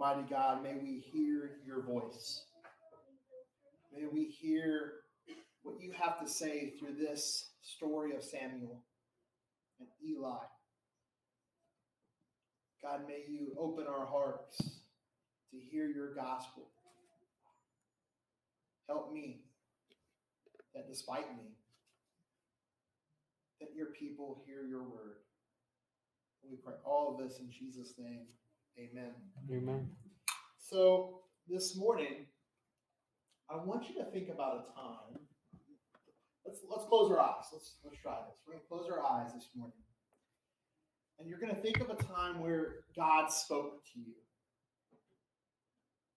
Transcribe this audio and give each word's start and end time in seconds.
Almighty 0.00 0.26
God, 0.30 0.62
may 0.62 0.76
we 0.82 0.98
hear 1.12 1.58
your 1.66 1.82
voice. 1.82 2.44
May 3.94 4.06
we 4.10 4.24
hear 4.24 4.92
what 5.62 5.78
you 5.78 5.92
have 5.92 6.18
to 6.20 6.28
say 6.28 6.72
through 6.78 6.94
this 6.94 7.50
story 7.60 8.14
of 8.16 8.22
Samuel 8.22 8.80
and 9.78 9.88
Eli. 10.02 10.38
God, 12.82 13.00
may 13.06 13.24
you 13.28 13.54
open 13.58 13.84
our 13.86 14.06
hearts 14.06 14.56
to 15.50 15.58
hear 15.70 15.86
your 15.86 16.14
gospel. 16.14 16.68
Help 18.88 19.12
me 19.12 19.42
that 20.74 20.88
despite 20.88 21.30
me, 21.36 21.50
that 23.60 23.74
your 23.76 23.88
people 23.88 24.42
hear 24.46 24.64
your 24.64 24.82
word. 24.82 25.18
We 26.48 26.56
pray 26.56 26.74
all 26.86 27.12
of 27.12 27.18
this 27.28 27.38
in 27.38 27.50
Jesus' 27.50 27.92
name. 27.98 28.24
Amen. 28.78 29.12
Amen. 29.50 29.88
So 30.58 31.20
this 31.48 31.76
morning, 31.76 32.26
I 33.50 33.56
want 33.56 33.88
you 33.88 33.96
to 33.96 34.10
think 34.10 34.28
about 34.28 34.54
a 34.54 34.74
time. 34.74 35.20
Let's 36.46 36.60
let's 36.70 36.88
close 36.88 37.10
our 37.10 37.20
eyes. 37.20 37.44
Let's 37.52 37.76
let's 37.84 38.00
try 38.00 38.16
this. 38.26 38.38
We're 38.46 38.54
gonna 38.54 38.64
close 38.68 38.90
our 38.90 39.04
eyes 39.04 39.32
this 39.34 39.48
morning. 39.54 39.76
And 41.18 41.28
you're 41.28 41.40
gonna 41.40 41.60
think 41.60 41.80
of 41.80 41.90
a 41.90 42.02
time 42.02 42.40
where 42.40 42.84
God 42.96 43.28
spoke 43.28 43.84
to 43.92 43.98
you. 44.00 44.14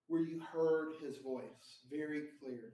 Where 0.08 0.22
you 0.22 0.40
heard 0.40 0.94
his 1.04 1.18
voice 1.18 1.80
very 1.92 2.24
clear. 2.40 2.74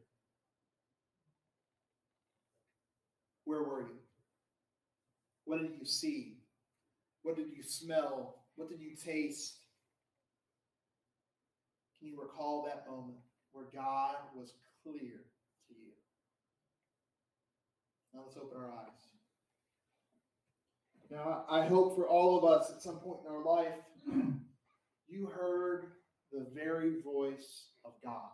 Where 3.45 3.63
were 3.63 3.81
you? 3.81 3.97
What 5.45 5.61
did 5.61 5.71
you 5.79 5.85
see? 5.85 6.37
What 7.23 7.35
did 7.35 7.47
you 7.55 7.63
smell? 7.63 8.43
What 8.55 8.69
did 8.69 8.81
you 8.81 8.95
taste? 8.95 9.59
Can 11.99 12.07
you 12.07 12.21
recall 12.21 12.63
that 12.65 12.89
moment 12.89 13.17
where 13.51 13.65
God 13.75 14.15
was 14.33 14.53
clear 14.83 15.25
to 15.67 15.73
you? 15.73 15.91
Now 18.13 18.21
let's 18.25 18.37
open 18.37 18.57
our 18.57 18.69
eyes. 18.69 19.09
Now, 21.11 21.43
I 21.49 21.65
hope 21.65 21.95
for 21.95 22.07
all 22.07 22.37
of 22.37 22.45
us 22.45 22.71
at 22.73 22.81
some 22.81 22.99
point 22.99 23.21
in 23.27 23.33
our 23.33 23.43
life, 23.43 23.73
you 25.07 25.25
heard 25.25 25.87
the 26.31 26.45
very 26.53 27.01
voice 27.01 27.69
of 27.83 27.93
God 28.03 28.29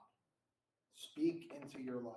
speak 0.95 1.53
into 1.61 1.81
your 1.81 2.01
life. 2.01 2.13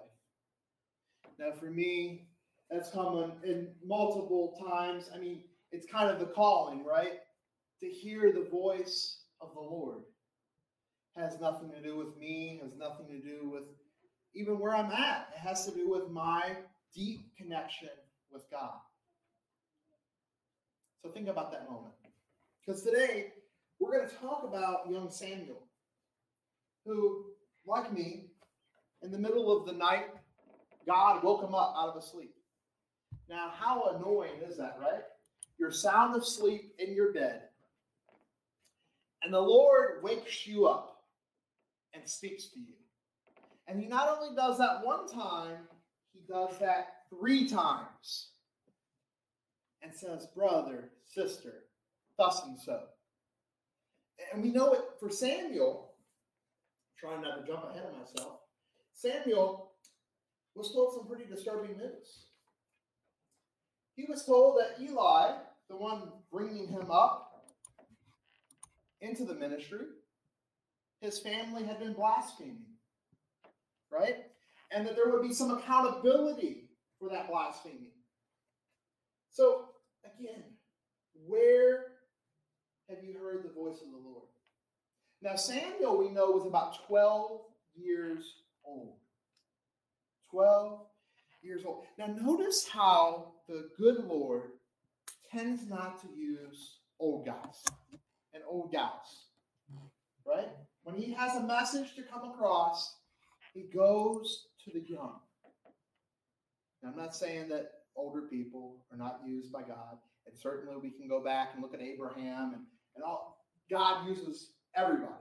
Now, 1.38 1.52
for 1.52 1.66
me, 1.66 2.28
that's 2.68 2.90
come 2.90 3.32
in 3.44 3.68
multiple 3.84 4.60
times. 4.68 5.08
I 5.14 5.18
mean, 5.18 5.44
it's 5.70 5.86
kind 5.86 6.10
of 6.10 6.18
the 6.18 6.26
calling, 6.26 6.84
right? 6.84 7.20
To 7.80 7.86
hear 7.86 8.32
the 8.32 8.48
voice 8.50 9.22
of 9.40 9.54
the 9.54 9.60
Lord 9.60 10.02
has 11.18 11.40
nothing 11.40 11.70
to 11.70 11.82
do 11.82 11.96
with 11.96 12.16
me, 12.18 12.60
has 12.62 12.74
nothing 12.76 13.06
to 13.08 13.18
do 13.18 13.50
with 13.50 13.64
even 14.34 14.58
where 14.58 14.74
I'm 14.74 14.92
at. 14.92 15.28
It 15.34 15.40
has 15.40 15.66
to 15.66 15.72
do 15.72 15.90
with 15.90 16.10
my 16.10 16.56
deep 16.94 17.36
connection 17.36 17.88
with 18.30 18.48
God. 18.50 18.74
So 21.02 21.10
think 21.10 21.28
about 21.28 21.50
that 21.52 21.68
moment. 21.68 21.94
Because 22.64 22.82
today 22.82 23.32
we're 23.78 23.96
going 23.96 24.08
to 24.08 24.14
talk 24.16 24.44
about 24.44 24.90
young 24.90 25.10
Samuel, 25.10 25.62
who, 26.84 27.26
like 27.66 27.92
me, 27.92 28.26
in 29.02 29.10
the 29.10 29.18
middle 29.18 29.56
of 29.56 29.66
the 29.66 29.72
night, 29.72 30.06
God 30.86 31.22
woke 31.22 31.42
him 31.42 31.54
up 31.54 31.74
out 31.76 31.90
of 31.90 31.96
a 31.96 32.02
sleep. 32.02 32.34
Now, 33.28 33.52
how 33.54 33.96
annoying 33.96 34.40
is 34.46 34.56
that, 34.56 34.78
right? 34.80 35.02
You're 35.58 35.70
sound 35.70 36.16
asleep 36.16 36.72
in 36.78 36.94
your 36.94 37.12
bed, 37.12 37.42
and 39.22 39.32
the 39.34 39.40
Lord 39.40 40.02
wakes 40.02 40.46
you 40.46 40.66
up 40.66 40.87
and 41.94 42.08
speaks 42.08 42.48
to 42.50 42.60
you. 42.60 42.74
And 43.66 43.80
he 43.80 43.86
not 43.86 44.08
only 44.08 44.34
does 44.34 44.58
that 44.58 44.80
one 44.84 45.06
time, 45.06 45.68
he 46.12 46.20
does 46.28 46.58
that 46.58 46.88
three 47.10 47.48
times 47.48 48.30
and 49.82 49.94
says, 49.94 50.26
Brother, 50.34 50.90
sister, 51.04 51.64
thus 52.16 52.42
and 52.44 52.58
so. 52.58 52.80
And 54.32 54.42
we 54.42 54.50
know 54.50 54.72
it 54.72 54.80
for 54.98 55.10
Samuel, 55.10 55.92
trying 56.98 57.22
not 57.22 57.40
to 57.40 57.46
jump 57.46 57.64
ahead 57.70 57.84
of 57.84 57.98
myself, 57.98 58.40
Samuel 58.92 59.72
was 60.54 60.72
told 60.72 60.94
some 60.94 61.06
pretty 61.06 61.24
disturbing 61.30 61.76
news. 61.76 62.26
He 63.94 64.06
was 64.08 64.24
told 64.24 64.58
that 64.58 64.82
Eli, 64.82 65.36
the 65.68 65.76
one 65.76 66.10
bringing 66.32 66.68
him 66.68 66.90
up 66.90 67.46
into 69.00 69.24
the 69.24 69.34
ministry, 69.34 69.86
his 71.00 71.18
family 71.18 71.64
had 71.64 71.78
been 71.78 71.92
blaspheming, 71.92 72.66
right? 73.90 74.26
And 74.70 74.86
that 74.86 74.96
there 74.96 75.10
would 75.10 75.22
be 75.22 75.32
some 75.32 75.50
accountability 75.50 76.68
for 76.98 77.08
that 77.10 77.28
blaspheming. 77.28 77.92
So, 79.30 79.66
again, 80.04 80.42
where 81.26 81.86
have 82.88 82.98
you 83.04 83.18
heard 83.18 83.44
the 83.44 83.52
voice 83.52 83.80
of 83.82 83.90
the 83.90 83.96
Lord? 83.96 84.24
Now, 85.22 85.36
Samuel, 85.36 85.98
we 85.98 86.10
know, 86.10 86.30
was 86.30 86.46
about 86.46 86.86
12 86.86 87.40
years 87.74 88.24
old. 88.64 88.94
12 90.30 90.80
years 91.42 91.62
old. 91.64 91.84
Now, 91.98 92.06
notice 92.06 92.68
how 92.68 93.32
the 93.48 93.70
good 93.78 94.04
Lord 94.04 94.50
tends 95.30 95.66
not 95.68 96.00
to 96.02 96.08
use 96.16 96.78
old 97.00 97.26
guys 97.26 97.64
and 98.34 98.42
old 98.46 98.72
gals, 98.72 99.26
right? 100.26 100.48
When 100.88 100.98
he 100.98 101.12
has 101.12 101.36
a 101.36 101.42
message 101.42 101.94
to 101.96 102.02
come 102.02 102.30
across, 102.30 102.94
he 103.52 103.64
goes 103.64 104.46
to 104.64 104.70
the 104.70 104.82
young. 104.88 105.20
Now, 106.82 106.88
I'm 106.88 106.96
not 106.96 107.14
saying 107.14 107.50
that 107.50 107.72
older 107.94 108.22
people 108.22 108.86
are 108.90 108.96
not 108.96 109.20
used 109.26 109.52
by 109.52 109.60
God, 109.60 109.98
and 110.26 110.34
certainly 110.34 110.76
we 110.82 110.90
can 110.90 111.06
go 111.06 111.22
back 111.22 111.50
and 111.52 111.62
look 111.62 111.74
at 111.74 111.82
Abraham 111.82 112.54
and, 112.54 112.62
and 112.96 113.04
all. 113.04 113.44
God 113.70 114.08
uses 114.08 114.52
everybody, 114.74 115.12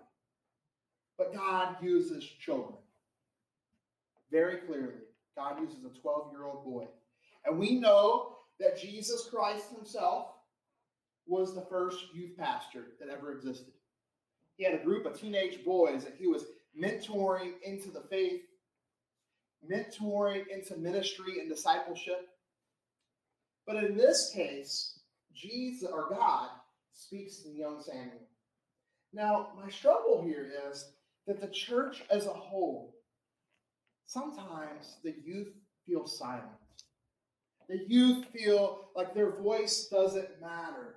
but 1.17 1.33
God 1.33 1.75
uses 1.81 2.23
children 2.23 2.77
very 4.31 4.59
clearly. 4.59 5.03
God 5.35 5.59
uses 5.59 5.83
a 5.83 6.00
12 6.00 6.31
year 6.31 6.45
old 6.45 6.63
boy. 6.63 6.85
And 7.45 7.59
we 7.59 7.77
know 7.77 8.38
that 8.61 8.79
Jesus 8.79 9.27
Christ 9.29 9.75
himself 9.75 10.27
was 11.25 11.53
the 11.53 11.66
first 11.69 12.06
youth 12.13 12.38
pastor 12.38 12.94
that 13.01 13.09
ever 13.09 13.33
existed. 13.33 13.73
He 14.57 14.66
had 14.66 14.73
a 14.73 14.84
group 14.84 15.06
of 15.06 15.19
teenage 15.19 15.63
boys 15.63 16.03
that 16.03 16.16
he 16.19 16.28
was 16.28 16.45
mentoring 16.79 17.53
into 17.63 17.90
the 17.90 18.03
faith, 18.09 18.41
mentoring 19.69 20.47
into 20.47 20.75
ministry 20.78 21.40
and 21.40 21.50
discipleship. 21.50 22.28
But 23.66 23.78
in 23.84 23.95
this 23.95 24.31
case, 24.34 25.00
Jesus 25.34 25.90
or 25.91 26.09
God 26.09 26.50
speaks 26.94 27.38
to 27.44 27.50
young 27.50 27.81
Samuel. 27.81 28.28
Now, 29.13 29.50
my 29.62 29.69
struggle 29.69 30.23
here 30.23 30.51
is 30.69 30.91
that 31.28 31.39
the 31.39 31.47
church 31.47 32.03
as 32.09 32.25
a 32.25 32.34
whole 32.34 32.95
sometimes 34.07 34.97
the 35.03 35.13
youth 35.24 35.53
feel 35.85 36.07
silent. 36.07 36.45
The 37.69 37.85
youth 37.88 38.25
feel 38.34 38.89
like 38.95 39.13
their 39.13 39.31
voice 39.31 39.88
doesn't 39.88 40.41
matter, 40.41 40.95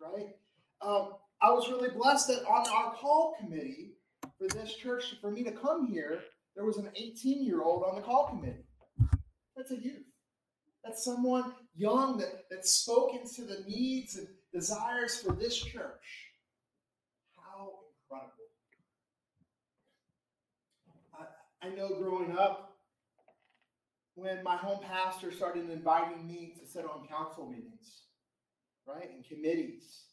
right? 0.00 0.34
Um, 0.80 1.12
I 1.42 1.50
was 1.50 1.68
really 1.70 1.90
blessed 1.90 2.28
that 2.28 2.44
on 2.46 2.66
our 2.68 2.94
call 2.94 3.34
committee 3.40 3.92
for 4.38 4.46
this 4.48 4.74
church, 4.74 5.16
for 5.20 5.30
me 5.30 5.42
to 5.44 5.52
come 5.52 5.86
here, 5.86 6.20
there 6.54 6.64
was 6.64 6.76
an 6.76 6.90
18 6.94 7.44
year 7.44 7.62
old 7.62 7.84
on 7.84 7.96
the 7.96 8.02
call 8.02 8.28
committee. 8.28 8.64
That's 9.56 9.70
a 9.70 9.76
youth. 9.76 10.04
That's 10.84 11.04
someone 11.04 11.52
young 11.76 12.18
that, 12.18 12.48
that 12.50 12.66
spoke 12.66 13.14
into 13.14 13.42
the 13.42 13.62
needs 13.66 14.16
and 14.16 14.26
desires 14.52 15.20
for 15.20 15.32
this 15.32 15.56
church. 15.56 16.30
How 17.36 17.70
incredible. 18.10 18.34
I 21.62 21.68
know 21.68 22.00
growing 22.00 22.36
up, 22.36 22.78
when 24.14 24.42
my 24.42 24.56
home 24.56 24.80
pastor 24.82 25.32
started 25.32 25.70
inviting 25.70 26.26
me 26.26 26.54
to 26.58 26.66
sit 26.66 26.84
on 26.84 27.06
council 27.06 27.50
meetings, 27.50 28.04
right, 28.86 29.10
and 29.10 29.24
committees, 29.24 30.09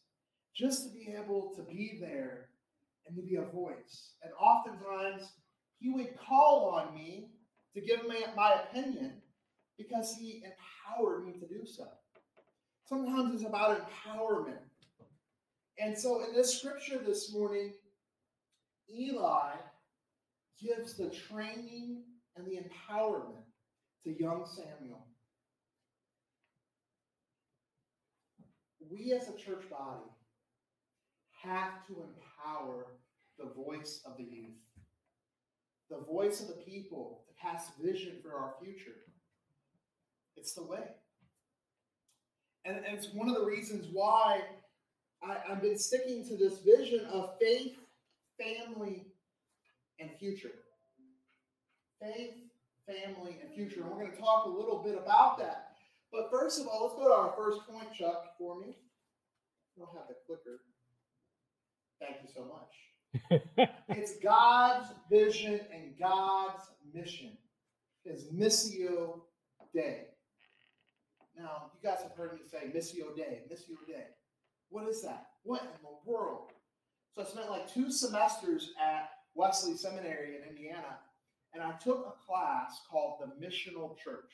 just 0.57 0.83
to 0.83 0.89
be 0.89 1.13
able 1.15 1.53
to 1.55 1.61
be 1.61 1.97
there 2.01 2.49
and 3.05 3.15
to 3.15 3.21
be 3.21 3.35
a 3.35 3.45
voice. 3.53 4.15
And 4.23 4.33
oftentimes, 4.33 5.31
he 5.79 5.89
would 5.89 6.17
call 6.17 6.73
on 6.75 6.95
me 6.95 7.29
to 7.75 7.81
give 7.81 8.07
me 8.07 8.17
my 8.35 8.55
opinion 8.63 9.21
because 9.77 10.15
he 10.19 10.43
empowered 10.43 11.25
me 11.25 11.33
to 11.33 11.47
do 11.47 11.65
so. 11.65 11.87
Sometimes 12.85 13.35
it's 13.35 13.47
about 13.47 13.87
empowerment. 13.87 14.57
And 15.77 15.95
so 15.95 16.23
in 16.23 16.33
this 16.33 16.57
scripture 16.57 16.97
this 17.05 17.31
morning, 17.31 17.73
Eli 18.89 19.51
gives 20.59 20.97
the 20.97 21.11
training 21.11 22.01
and 22.35 22.47
the 22.47 22.57
empowerment 22.57 23.43
to 24.03 24.19
young 24.19 24.45
Samuel. 24.45 25.05
We 28.89 29.13
as 29.13 29.27
a 29.27 29.37
church 29.37 29.69
body 29.69 30.09
have 31.47 31.85
to 31.87 31.93
empower 31.93 32.87
the 33.39 33.49
voice 33.55 34.01
of 34.05 34.17
the 34.17 34.23
youth, 34.23 34.57
the 35.89 35.99
voice 35.99 36.41
of 36.41 36.47
the 36.47 36.61
people 36.65 37.23
to 37.27 37.41
cast 37.41 37.71
vision 37.81 38.17
for 38.21 38.33
our 38.35 38.55
future. 38.61 38.95
It's 40.35 40.53
the 40.53 40.63
way. 40.63 40.83
And, 42.65 42.77
and 42.77 42.97
it's 42.97 43.13
one 43.13 43.29
of 43.29 43.35
the 43.35 43.45
reasons 43.45 43.87
why 43.91 44.41
I, 45.23 45.37
I've 45.49 45.61
been 45.61 45.77
sticking 45.77 46.27
to 46.27 46.35
this 46.35 46.59
vision 46.59 47.05
of 47.05 47.35
faith, 47.39 47.77
family, 48.37 49.05
and 49.99 50.09
future. 50.19 50.51
Faith, 52.01 52.35
family, 52.85 53.37
and 53.41 53.53
future. 53.55 53.81
And 53.81 53.89
we're 53.89 54.01
going 54.01 54.11
to 54.11 54.17
talk 54.17 54.45
a 54.45 54.49
little 54.49 54.83
bit 54.83 54.95
about 54.95 55.37
that. 55.39 55.71
But 56.11 56.29
first 56.29 56.59
of 56.59 56.67
all, 56.67 56.83
let's 56.83 56.95
go 56.95 57.07
to 57.07 57.13
our 57.13 57.33
first 57.35 57.67
point, 57.67 57.93
Chuck, 57.93 58.37
for 58.37 58.59
me. 58.59 58.75
I 59.75 59.79
don't 59.79 59.93
have 59.93 60.07
the 60.07 60.15
clicker. 60.25 60.61
Thank 61.99 62.17
you 62.23 62.29
so 62.33 62.45
much. 62.45 63.69
it's 63.89 64.19
God's 64.19 64.89
vision 65.09 65.59
and 65.73 65.97
God's 65.99 66.63
mission. 66.93 67.37
His 68.03 68.25
Missio 68.33 69.21
Dei. 69.73 70.05
Now, 71.37 71.71
you 71.73 71.89
guys 71.89 72.01
have 72.01 72.13
heard 72.13 72.33
me 72.33 72.39
say 72.49 72.71
Missio 72.75 73.15
Dei, 73.15 73.41
Missio 73.51 73.75
Dei. 73.87 74.05
What 74.69 74.87
is 74.87 75.01
that? 75.03 75.27
What 75.43 75.61
in 75.61 75.67
the 75.81 76.11
world? 76.11 76.51
So 77.15 77.21
I 77.21 77.25
spent 77.25 77.49
like 77.49 77.71
two 77.71 77.91
semesters 77.91 78.71
at 78.81 79.09
Wesley 79.33 79.75
Seminary 79.75 80.35
in 80.35 80.49
Indiana, 80.49 80.99
and 81.53 81.63
I 81.63 81.71
took 81.73 82.05
a 82.05 82.25
class 82.25 82.81
called 82.89 83.19
the 83.21 83.45
Missional 83.45 83.97
Church. 83.97 84.31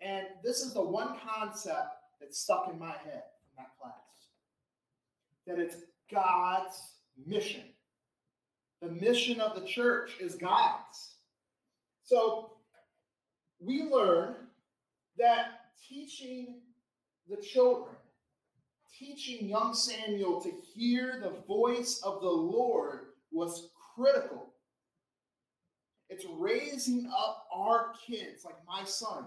And 0.00 0.26
this 0.44 0.60
is 0.60 0.74
the 0.74 0.82
one 0.82 1.16
concept 1.26 1.94
that 2.20 2.34
stuck 2.34 2.68
in 2.72 2.78
my 2.78 2.92
head 2.92 3.24
from 3.42 3.56
that 3.56 3.70
class 3.80 4.08
that 5.48 5.58
it's 5.58 5.76
God's 6.10 6.80
mission. 7.26 7.64
The 8.80 8.88
mission 8.88 9.40
of 9.40 9.60
the 9.60 9.66
church 9.66 10.12
is 10.20 10.34
God's. 10.36 11.16
So 12.04 12.52
we 13.60 13.82
learn 13.82 14.34
that 15.18 15.60
teaching 15.88 16.60
the 17.28 17.36
children, 17.36 17.94
teaching 18.96 19.48
young 19.48 19.74
Samuel 19.74 20.40
to 20.40 20.50
hear 20.74 21.20
the 21.20 21.42
voice 21.46 22.00
of 22.04 22.20
the 22.20 22.30
Lord 22.30 23.00
was 23.32 23.70
critical. 23.94 24.46
It's 26.08 26.24
raising 26.38 27.10
up 27.14 27.46
our 27.54 27.92
kids, 28.06 28.44
like 28.44 28.56
my 28.66 28.84
son, 28.84 29.26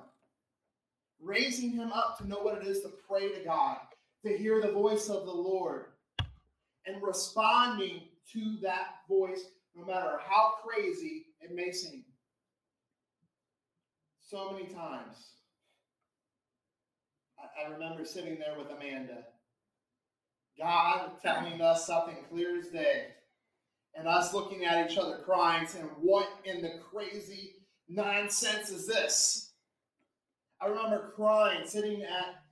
raising 1.20 1.72
him 1.72 1.92
up 1.92 2.18
to 2.18 2.28
know 2.28 2.40
what 2.40 2.62
it 2.62 2.68
is 2.68 2.82
to 2.82 2.92
pray 3.08 3.30
to 3.30 3.44
God, 3.44 3.78
to 4.26 4.36
hear 4.36 4.62
the 4.62 4.72
voice 4.72 5.10
of 5.10 5.26
the 5.26 5.32
Lord, 5.32 5.86
and 6.86 7.02
responding 7.02 8.02
to 8.34 8.58
that 8.62 9.00
voice, 9.08 9.44
no 9.76 9.86
matter 9.86 10.20
how 10.28 10.54
crazy 10.66 11.26
it 11.42 11.54
may 11.54 11.72
seem. 11.72 12.04
So 14.20 14.52
many 14.52 14.66
times, 14.66 15.18
I, 17.38 17.66
I 17.66 17.74
remember 17.74 18.06
sitting 18.06 18.38
there 18.40 18.58
with 18.58 18.68
Amanda, 18.70 19.26
God 20.58 21.12
telling 21.22 21.62
us 21.62 21.86
something 21.86 22.18
clear 22.30 22.58
as 22.58 22.68
day, 22.68 23.08
and 23.96 24.08
us 24.08 24.34
looking 24.34 24.66
at 24.66 24.90
each 24.90 24.98
other 24.98 25.18
crying, 25.26 25.68
saying, 25.68 25.90
What 26.00 26.30
in 26.46 26.62
the 26.62 26.80
crazy 26.92 27.56
nonsense 27.90 28.70
is 28.70 28.88
this? 28.88 29.52
I 30.62 30.68
remember 30.68 31.12
crying, 31.16 31.68
sitting 31.68 32.04
at 32.04 32.44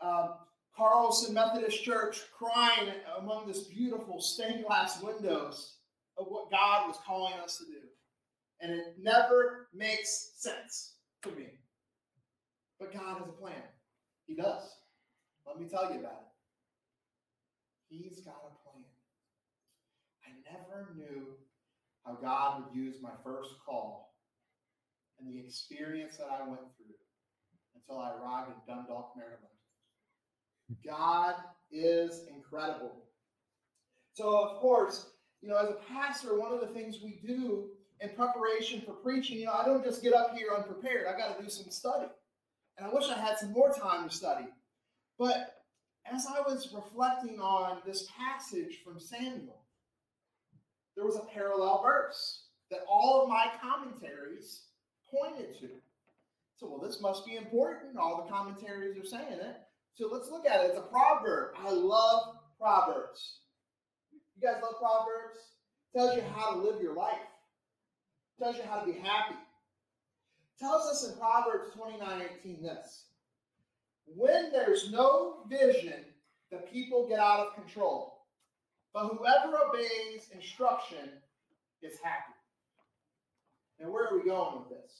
um, 0.00 0.30
Carlson 0.76 1.32
Methodist 1.32 1.82
Church, 1.82 2.20
crying 2.36 2.90
among 3.18 3.46
this 3.46 3.64
beautiful 3.64 4.20
stained 4.20 4.64
glass 4.66 5.02
windows 5.02 5.76
of 6.18 6.26
what 6.28 6.50
God 6.50 6.88
was 6.88 6.98
calling 7.06 7.32
us 7.42 7.58
to 7.58 7.64
do. 7.64 7.80
And 8.60 8.72
it 8.72 8.96
never 9.00 9.68
makes 9.74 10.32
sense 10.36 10.96
to 11.22 11.30
me. 11.30 11.46
But 12.78 12.92
God 12.92 13.18
has 13.18 13.28
a 13.28 13.32
plan. 13.32 13.62
He 14.26 14.34
does. 14.34 14.62
Let 15.46 15.60
me 15.60 15.66
tell 15.68 15.92
you 15.92 16.00
about 16.00 16.24
it. 16.24 16.34
He's 17.88 18.20
got 18.20 18.42
a 18.44 18.68
plan. 18.68 18.84
I 20.24 20.52
never 20.52 20.94
knew 20.96 21.36
how 22.04 22.14
God 22.14 22.64
would 22.64 22.76
use 22.76 22.96
my 23.00 23.10
first 23.24 23.50
call 23.64 24.14
and 25.18 25.28
the 25.28 25.38
experience 25.38 26.16
that 26.18 26.28
I 26.28 26.46
went 26.46 26.60
through 26.76 26.94
until 27.74 28.02
I 28.02 28.12
arrived 28.12 28.50
in 28.50 28.74
Dundalk, 28.74 29.12
Maryland. 29.16 29.55
God 30.84 31.34
is 31.70 32.24
incredible. 32.34 32.92
So, 34.14 34.38
of 34.38 34.58
course, 34.60 35.10
you 35.42 35.48
know, 35.48 35.56
as 35.56 35.68
a 35.68 35.92
pastor, 35.92 36.38
one 36.38 36.52
of 36.52 36.60
the 36.60 36.68
things 36.68 36.98
we 37.02 37.20
do 37.26 37.68
in 38.00 38.10
preparation 38.10 38.80
for 38.80 38.92
preaching, 38.92 39.38
you 39.38 39.46
know, 39.46 39.52
I 39.52 39.64
don't 39.64 39.84
just 39.84 40.02
get 40.02 40.14
up 40.14 40.36
here 40.36 40.48
unprepared. 40.56 41.06
I 41.06 41.16
got 41.16 41.36
to 41.36 41.42
do 41.42 41.50
some 41.50 41.70
study. 41.70 42.08
And 42.76 42.86
I 42.86 42.92
wish 42.92 43.08
I 43.08 43.18
had 43.18 43.38
some 43.38 43.52
more 43.52 43.72
time 43.72 44.08
to 44.08 44.14
study. 44.14 44.46
But 45.18 45.62
as 46.12 46.26
I 46.26 46.40
was 46.40 46.72
reflecting 46.74 47.40
on 47.40 47.78
this 47.86 48.08
passage 48.18 48.80
from 48.84 49.00
Samuel, 49.00 49.62
there 50.94 51.04
was 51.04 51.16
a 51.16 51.32
parallel 51.32 51.82
verse 51.82 52.44
that 52.70 52.80
all 52.88 53.22
of 53.22 53.28
my 53.28 53.50
commentaries 53.60 54.62
pointed 55.10 55.58
to. 55.60 55.68
So, 56.58 56.68
well, 56.68 56.80
this 56.80 57.00
must 57.00 57.26
be 57.26 57.36
important. 57.36 57.98
All 57.98 58.24
the 58.24 58.32
commentaries 58.32 58.96
are 58.98 59.06
saying 59.06 59.40
it. 59.40 59.56
So 59.96 60.08
let's 60.12 60.30
look 60.30 60.46
at 60.46 60.62
it. 60.62 60.68
It's 60.68 60.78
a 60.78 60.82
proverb. 60.82 61.54
I 61.58 61.70
love 61.70 62.36
proverbs. 62.60 63.38
You 64.12 64.46
guys 64.46 64.62
love 64.62 64.74
proverbs? 64.78 65.38
It 65.94 65.98
tells 65.98 66.16
you 66.16 66.22
how 66.34 66.52
to 66.52 66.60
live 66.60 66.82
your 66.82 66.94
life. 66.94 67.14
It 68.38 68.44
tells 68.44 68.56
you 68.56 68.62
how 68.68 68.80
to 68.80 68.86
be 68.86 68.98
happy. 68.98 69.34
It 69.34 70.60
tells 70.60 70.86
us 70.86 71.08
in 71.08 71.18
Proverbs 71.18 71.70
29, 71.74 72.22
18 72.40 72.62
this. 72.62 73.06
When 74.04 74.52
there's 74.52 74.92
no 74.92 75.38
vision, 75.48 76.04
the 76.50 76.58
people 76.58 77.08
get 77.08 77.18
out 77.18 77.46
of 77.46 77.54
control. 77.54 78.26
But 78.92 79.08
whoever 79.08 79.56
obeys 79.68 80.28
instruction 80.34 81.08
is 81.82 81.98
happy. 82.02 82.34
And 83.80 83.90
where 83.90 84.08
are 84.08 84.18
we 84.18 84.24
going 84.24 84.58
with 84.58 84.68
this? 84.68 84.92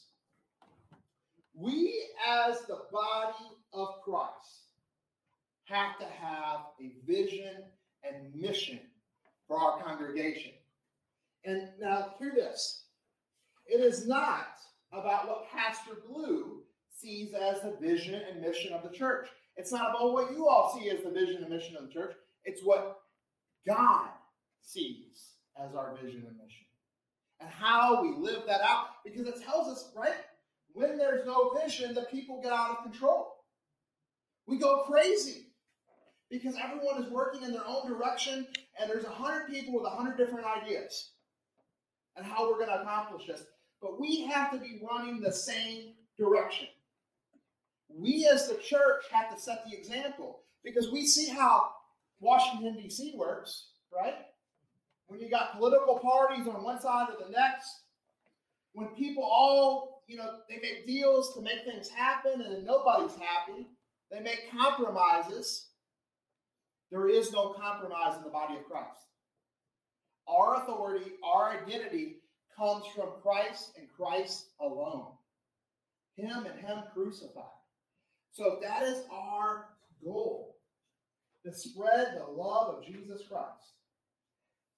We, 1.54 2.02
as 2.26 2.60
the 2.62 2.81
body 2.90 3.44
of 3.72 3.88
Christ, 4.02 4.65
have 5.66 5.98
to 5.98 6.04
have 6.04 6.60
a 6.80 6.94
vision 7.06 7.64
and 8.04 8.34
mission 8.34 8.80
for 9.46 9.58
our 9.58 9.82
congregation. 9.82 10.52
And 11.44 11.68
now, 11.80 12.14
hear 12.18 12.32
this 12.34 12.84
it 13.67 13.81
is 13.81 14.06
not 14.06 14.46
about 14.93 15.26
what 15.26 15.50
Pastor 15.50 15.98
Blue 16.08 16.62
sees 16.88 17.34
as 17.34 17.60
the 17.60 17.76
vision 17.81 18.20
and 18.31 18.41
mission 18.41 18.72
of 18.72 18.82
the 18.82 18.96
church. 18.96 19.29
It's 19.56 19.72
not 19.72 19.91
about 19.91 20.12
what 20.12 20.32
you 20.32 20.48
all 20.48 20.79
see 20.79 20.91
as 20.91 21.02
the 21.02 21.10
vision 21.10 21.43
and 21.43 21.48
mission 21.48 21.76
of 21.76 21.86
the 21.86 21.93
church. 21.93 22.14
It's 22.44 22.62
what 22.62 22.98
God 23.67 24.08
sees 24.62 25.32
as 25.60 25.74
our 25.74 25.96
vision 25.96 26.24
and 26.26 26.36
mission 26.36 26.67
and 27.41 27.50
how 27.50 28.02
we 28.02 28.14
live 28.17 28.43
that 28.46 28.60
out 28.62 28.86
because 29.05 29.26
it 29.26 29.43
tells 29.43 29.69
us, 29.69 29.91
right? 29.96 30.14
When 30.72 30.96
there's 30.96 31.26
no 31.26 31.52
vision, 31.62 31.94
the 31.94 32.02
people 32.02 32.41
get 32.43 32.52
out 32.52 32.70
of 32.70 32.82
control. 32.84 33.32
We 34.46 34.58
go 34.58 34.84
crazy 34.84 35.45
because 36.30 36.56
everyone 36.62 37.02
is 37.02 37.10
working 37.10 37.42
in 37.42 37.52
their 37.52 37.66
own 37.66 37.88
direction 37.88 38.46
and 38.80 38.90
there's 38.90 39.04
a 39.04 39.10
hundred 39.10 39.48
people 39.48 39.74
with 39.74 39.84
a 39.84 39.94
hundred 39.94 40.16
different 40.16 40.46
ideas 40.46 41.10
and 42.16 42.26
how 42.26 42.48
we're 42.48 42.56
going 42.56 42.68
to 42.68 42.82
accomplish 42.82 43.26
this. 43.26 43.44
But 43.80 44.00
we 44.00 44.24
have 44.26 44.50
to 44.52 44.58
be 44.58 44.80
running 44.88 45.20
the 45.20 45.32
same 45.32 45.92
direction. 46.18 46.66
We 47.88 48.28
as 48.32 48.48
the 48.48 48.56
church 48.56 49.04
have 49.12 49.34
to 49.34 49.40
set 49.40 49.64
the 49.64 49.76
example 49.76 50.40
because 50.64 50.90
we 50.90 51.06
see 51.06 51.28
how 51.28 51.70
Washington, 52.20 52.76
D.C. 52.82 53.14
works, 53.16 53.68
right? 53.94 54.14
When 55.06 55.20
you 55.20 55.30
got 55.30 55.56
political 55.56 55.98
parties 55.98 56.48
on 56.48 56.64
one 56.64 56.80
side 56.80 57.08
or 57.10 57.24
the 57.24 57.30
next, 57.30 57.68
when 58.72 58.88
people 58.88 59.22
all, 59.22 60.02
you 60.08 60.16
know, 60.16 60.38
they 60.48 60.56
make 60.56 60.86
deals 60.86 61.34
to 61.34 61.42
make 61.42 61.64
things 61.64 61.88
happen 61.88 62.42
and 62.42 62.64
nobody's 62.64 63.16
happy, 63.16 63.68
they 64.10 64.20
make 64.20 64.50
compromises 64.50 65.66
there 66.90 67.08
is 67.08 67.32
no 67.32 67.55
compromise 67.60 68.16
in 68.16 68.22
the 68.22 68.31
body 68.31 68.56
of 68.56 68.64
Christ. 68.64 69.00
Our 70.28 70.62
authority, 70.62 71.12
our 71.24 71.58
identity 71.62 72.16
comes 72.56 72.84
from 72.94 73.20
Christ 73.22 73.72
and 73.76 73.86
Christ 73.96 74.46
alone. 74.60 75.12
Him 76.16 76.46
and 76.46 76.60
Him 76.60 76.78
crucified. 76.94 77.44
So 78.32 78.58
that 78.62 78.82
is 78.82 79.02
our 79.10 79.66
goal, 80.05 80.56
to 81.44 81.52
spread 81.52 82.16
the 82.16 82.31
love 82.32 82.76
of 82.76 82.84
Jesus 82.84 83.22
Christ, 83.28 83.74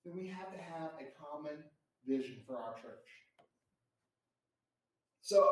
then 0.05 0.15
we 0.15 0.29
have 0.29 0.53
to 0.53 0.59
have 0.59 0.91
a 1.01 1.13
common 1.19 1.65
vision 2.07 2.37
for 2.47 2.57
our 2.57 2.75
church. 2.75 3.09
So 5.23 5.45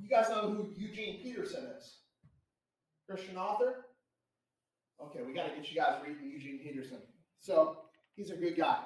you 0.00 0.08
guys 0.08 0.28
know 0.28 0.50
who 0.50 0.68
Eugene 0.76 1.22
Peterson 1.22 1.64
is? 1.76 1.98
Christian 3.08 3.36
author? 3.36 3.85
Okay, 5.00 5.20
we 5.26 5.32
got 5.34 5.48
to 5.48 5.54
get 5.54 5.70
you 5.70 5.80
guys 5.80 6.00
reading 6.06 6.30
Eugene 6.30 6.58
Peterson. 6.62 6.98
So 7.40 7.78
he's 8.14 8.30
a 8.30 8.36
good 8.36 8.56
guy. 8.56 8.78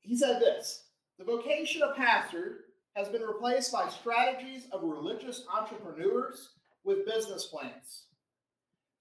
he 0.00 0.16
said 0.16 0.40
this 0.40 0.84
The 1.18 1.24
vocation 1.24 1.82
of 1.82 1.96
pastor 1.96 2.64
has 2.94 3.08
been 3.08 3.22
replaced 3.22 3.72
by 3.72 3.88
strategies 3.88 4.66
of 4.72 4.82
religious 4.82 5.44
entrepreneurs 5.54 6.50
with 6.84 7.06
business 7.06 7.46
plans. 7.46 8.06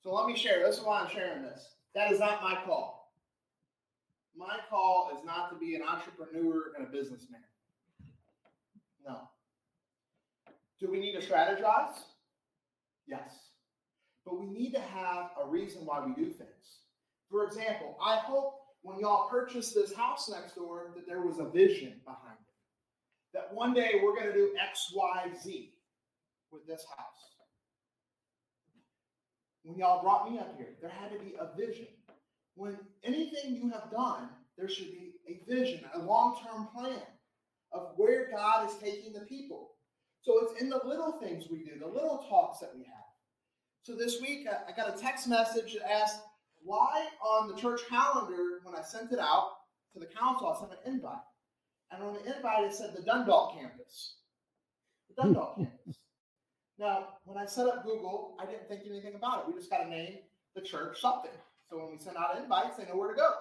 So 0.01 0.13
let 0.13 0.27
me 0.27 0.35
share. 0.35 0.63
This 0.65 0.77
is 0.77 0.83
why 0.83 1.01
I'm 1.01 1.09
sharing 1.09 1.41
this. 1.41 1.75
That 1.95 2.11
is 2.11 2.19
not 2.19 2.41
my 2.41 2.57
call. 2.65 3.11
My 4.37 4.57
call 4.69 5.11
is 5.17 5.25
not 5.25 5.49
to 5.49 5.57
be 5.57 5.75
an 5.75 5.81
entrepreneur 5.81 6.71
and 6.77 6.87
a 6.87 6.89
businessman. 6.89 7.41
No. 9.05 9.21
Do 10.79 10.89
we 10.89 10.99
need 10.99 11.19
to 11.19 11.25
strategize? 11.25 11.95
Yes. 13.07 13.48
But 14.29 14.39
we 14.39 14.48
need 14.48 14.74
to 14.74 14.81
have 14.81 15.31
a 15.43 15.48
reason 15.48 15.86
why 15.86 16.05
we 16.05 16.13
do 16.13 16.29
things. 16.29 16.81
For 17.31 17.45
example, 17.45 17.98
I 18.03 18.17
hope 18.17 18.59
when 18.81 19.00
y'all 19.00 19.27
purchased 19.29 19.74
this 19.74 19.93
house 19.93 20.29
next 20.29 20.55
door 20.55 20.91
that 20.95 21.07
there 21.07 21.21
was 21.21 21.39
a 21.39 21.50
vision 21.50 22.00
behind 22.05 22.38
it. 22.39 23.33
That 23.33 23.53
one 23.53 23.74
day 23.74 24.00
we're 24.01 24.15
going 24.15 24.27
to 24.27 24.33
do 24.33 24.53
X, 24.59 24.91
Y, 24.95 25.31
Z 25.41 25.74
with 26.51 26.65
this 26.67 26.86
house. 26.95 27.07
When 29.63 29.77
y'all 29.77 30.01
brought 30.01 30.31
me 30.31 30.39
up 30.39 30.55
here, 30.57 30.75
there 30.81 30.89
had 30.89 31.12
to 31.12 31.19
be 31.24 31.36
a 31.39 31.55
vision. 31.57 31.88
When 32.55 32.77
anything 33.03 33.55
you 33.55 33.69
have 33.71 33.91
done, 33.91 34.29
there 34.57 34.69
should 34.69 34.91
be 34.91 35.13
a 35.27 35.41
vision, 35.48 35.81
a 35.93 36.00
long 36.00 36.39
term 36.43 36.67
plan 36.75 37.01
of 37.71 37.93
where 37.95 38.29
God 38.31 38.69
is 38.69 38.75
taking 38.77 39.13
the 39.13 39.21
people. 39.21 39.71
So 40.21 40.39
it's 40.41 40.62
in 40.62 40.69
the 40.69 40.81
little 40.83 41.19
things 41.19 41.45
we 41.50 41.59
do, 41.59 41.79
the 41.79 41.88
little 41.88 42.25
talks 42.29 42.59
that 42.59 42.71
we 42.75 42.83
have. 42.83 43.08
So 43.89 43.96
this 43.96 44.22
week, 44.22 44.46
I 44.48 44.72
got 44.72 44.96
a 44.96 45.01
text 45.01 45.27
message 45.27 45.74
that 45.74 45.91
asked, 45.91 46.22
why 46.62 47.08
on 47.25 47.48
the 47.48 47.55
church 47.55 47.81
calendar, 47.89 48.60
when 48.62 48.75
I 48.75 48.84
sent 48.84 49.12
it 49.12 49.17
out 49.17 49.50
to 49.93 50.00
the 50.00 50.05
council, 50.05 50.53
I 50.55 50.60
sent 50.60 50.74
an 50.74 50.93
invite. 50.93 51.17
And 51.89 52.03
on 52.03 52.13
the 52.13 52.36
invite, 52.36 52.65
it 52.65 52.74
said 52.75 52.93
the 52.96 53.01
Dundalk 53.01 53.55
campus. 53.60 54.17
The 55.10 55.24
Dundalk 55.24 55.55
campus. 55.58 55.98
Now, 56.77 57.15
when 57.24 57.39
I 57.39 57.48
set 57.48 57.65
up 57.65 57.84
Google, 57.84 58.38
I 58.39 58.46
didn't 58.46 58.67
think 58.67 58.84
anything 58.88 59.15
about 59.15 59.39
it. 59.39 59.48
We 59.48 59.55
just 59.55 59.72
got 59.72 59.79
to 59.79 59.89
name 59.89 60.19
the 60.55 60.62
church 60.62 61.01
something. 61.01 61.31
So 61.67 61.79
when 61.79 61.89
we 61.89 61.98
send 61.98 62.15
out 62.15 62.38
invites, 62.38 62.77
they 62.77 62.86
know 62.86 62.96
where 62.96 63.10
to 63.10 63.17
go. 63.17 63.31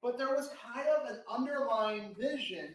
But 0.00 0.16
there 0.16 0.28
was 0.28 0.48
kind 0.62 0.86
of 0.86 1.10
an 1.10 1.18
underlying 1.28 2.14
vision 2.16 2.72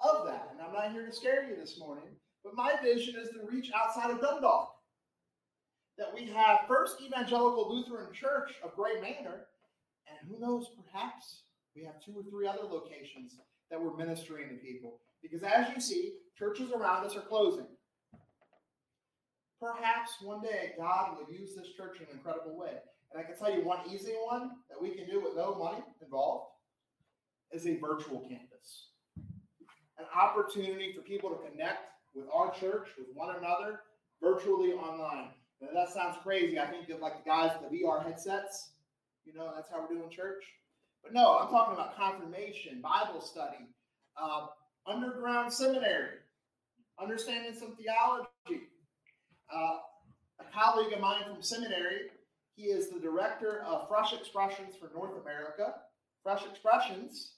of 0.00 0.24
that. 0.28 0.48
And 0.50 0.62
I'm 0.62 0.72
not 0.72 0.92
here 0.92 1.04
to 1.04 1.12
scare 1.12 1.46
you 1.46 1.56
this 1.56 1.78
morning, 1.78 2.16
but 2.42 2.54
my 2.54 2.76
vision 2.82 3.16
is 3.20 3.28
to 3.28 3.46
reach 3.46 3.70
outside 3.76 4.10
of 4.10 4.22
Dundalk. 4.22 4.73
That 5.96 6.12
we 6.12 6.26
have 6.32 6.66
First 6.66 6.96
Evangelical 7.00 7.72
Lutheran 7.72 8.12
Church 8.12 8.54
of 8.64 8.74
Gray 8.74 9.00
Manor, 9.00 9.46
and 10.08 10.28
who 10.28 10.40
knows, 10.40 10.66
perhaps 10.92 11.42
we 11.76 11.84
have 11.84 12.02
two 12.04 12.14
or 12.16 12.22
three 12.24 12.48
other 12.48 12.64
locations 12.68 13.36
that 13.70 13.80
we're 13.80 13.96
ministering 13.96 14.48
to 14.48 14.54
people. 14.56 15.00
Because 15.22 15.42
as 15.42 15.68
you 15.74 15.80
see, 15.80 16.14
churches 16.38 16.70
around 16.72 17.04
us 17.04 17.16
are 17.16 17.20
closing. 17.20 17.66
Perhaps 19.60 20.16
one 20.20 20.42
day 20.42 20.72
God 20.76 21.16
will 21.16 21.32
use 21.32 21.54
this 21.54 21.72
church 21.76 21.96
in 21.98 22.06
an 22.06 22.12
incredible 22.12 22.58
way. 22.58 22.74
And 23.12 23.22
I 23.22 23.24
can 23.24 23.38
tell 23.38 23.52
you 23.52 23.64
one 23.64 23.78
easy 23.88 24.12
one 24.26 24.50
that 24.68 24.80
we 24.80 24.90
can 24.90 25.06
do 25.06 25.22
with 25.22 25.36
no 25.36 25.54
money 25.54 25.82
involved 26.02 26.50
is 27.52 27.66
a 27.66 27.78
virtual 27.78 28.20
campus. 28.28 28.88
An 29.96 30.06
opportunity 30.14 30.92
for 30.92 31.02
people 31.02 31.30
to 31.30 31.48
connect 31.48 31.78
with 32.14 32.26
our 32.34 32.52
church, 32.52 32.88
with 32.98 33.06
one 33.14 33.36
another, 33.36 33.80
virtually 34.20 34.72
online. 34.72 35.30
Now, 35.64 35.84
that 35.84 35.92
sounds 35.92 36.16
crazy. 36.22 36.58
I 36.58 36.66
think 36.66 36.88
of 36.90 37.00
like 37.00 37.24
the 37.24 37.30
guys 37.30 37.52
with 37.60 37.70
the 37.70 37.78
VR 37.78 38.04
headsets. 38.04 38.70
You 39.24 39.34
know, 39.34 39.52
that's 39.54 39.70
how 39.70 39.80
we're 39.80 39.96
doing 39.96 40.10
church. 40.10 40.44
But 41.02 41.12
no, 41.12 41.38
I'm 41.38 41.48
talking 41.48 41.74
about 41.74 41.96
confirmation, 41.96 42.82
Bible 42.82 43.20
study, 43.20 43.68
uh, 44.20 44.46
underground 44.86 45.52
seminary, 45.52 46.18
understanding 47.00 47.54
some 47.58 47.76
theology. 47.76 48.68
Uh, 49.54 49.78
a 50.40 50.44
colleague 50.52 50.92
of 50.92 51.00
mine 51.00 51.22
from 51.24 51.42
seminary, 51.42 52.10
he 52.56 52.64
is 52.64 52.88
the 52.88 52.98
director 52.98 53.62
of 53.66 53.88
Fresh 53.88 54.12
Expressions 54.12 54.74
for 54.76 54.90
North 54.94 55.20
America. 55.20 55.74
Fresh 56.22 56.44
Expressions 56.50 57.34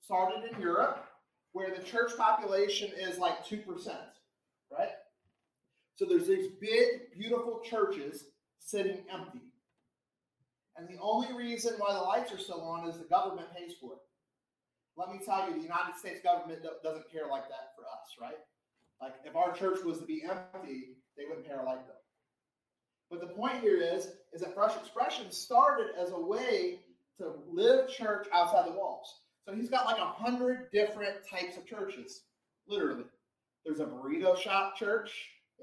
started 0.00 0.50
in 0.52 0.60
Europe, 0.60 1.06
where 1.52 1.70
the 1.70 1.82
church 1.82 2.16
population 2.16 2.90
is 2.98 3.18
like 3.18 3.44
2%, 3.46 3.64
right? 4.76 4.90
So 5.96 6.04
there's 6.04 6.26
these 6.26 6.48
big, 6.60 7.12
beautiful 7.16 7.60
churches 7.64 8.24
sitting 8.58 9.04
empty. 9.12 9.40
And 10.76 10.88
the 10.88 11.00
only 11.00 11.32
reason 11.32 11.74
why 11.78 11.92
the 11.94 12.00
lights 12.00 12.32
are 12.32 12.38
still 12.38 12.62
on 12.62 12.88
is 12.88 12.98
the 12.98 13.04
government 13.04 13.46
pays 13.56 13.74
for 13.80 13.92
it. 13.92 13.98
Let 14.96 15.10
me 15.10 15.20
tell 15.24 15.48
you, 15.48 15.54
the 15.54 15.62
United 15.62 15.96
States 15.98 16.20
government 16.22 16.60
doesn't 16.82 17.10
care 17.10 17.28
like 17.30 17.48
that 17.48 17.74
for 17.76 17.82
us, 17.82 18.16
right? 18.20 18.38
Like 19.00 19.14
if 19.24 19.36
our 19.36 19.52
church 19.52 19.84
was 19.84 19.98
to 19.98 20.04
be 20.04 20.22
empty, 20.28 20.96
they 21.16 21.24
wouldn't 21.28 21.46
care 21.46 21.62
light 21.64 21.86
bill. 21.86 21.96
But 23.10 23.20
the 23.20 23.34
point 23.34 23.60
here 23.60 23.80
is, 23.80 24.08
is 24.32 24.40
that 24.40 24.54
Fresh 24.54 24.76
Expression 24.76 25.30
started 25.30 25.88
as 26.00 26.10
a 26.10 26.20
way 26.20 26.80
to 27.18 27.34
live 27.48 27.88
church 27.88 28.26
outside 28.32 28.66
the 28.66 28.76
walls. 28.76 29.20
So 29.46 29.54
he's 29.54 29.68
got 29.68 29.86
like 29.86 29.98
a 29.98 30.06
hundred 30.06 30.70
different 30.72 31.16
types 31.30 31.56
of 31.56 31.66
churches, 31.66 32.22
literally. 32.66 33.04
There's 33.64 33.80
a 33.80 33.86
burrito 33.86 34.36
shop 34.36 34.76
church. 34.76 35.12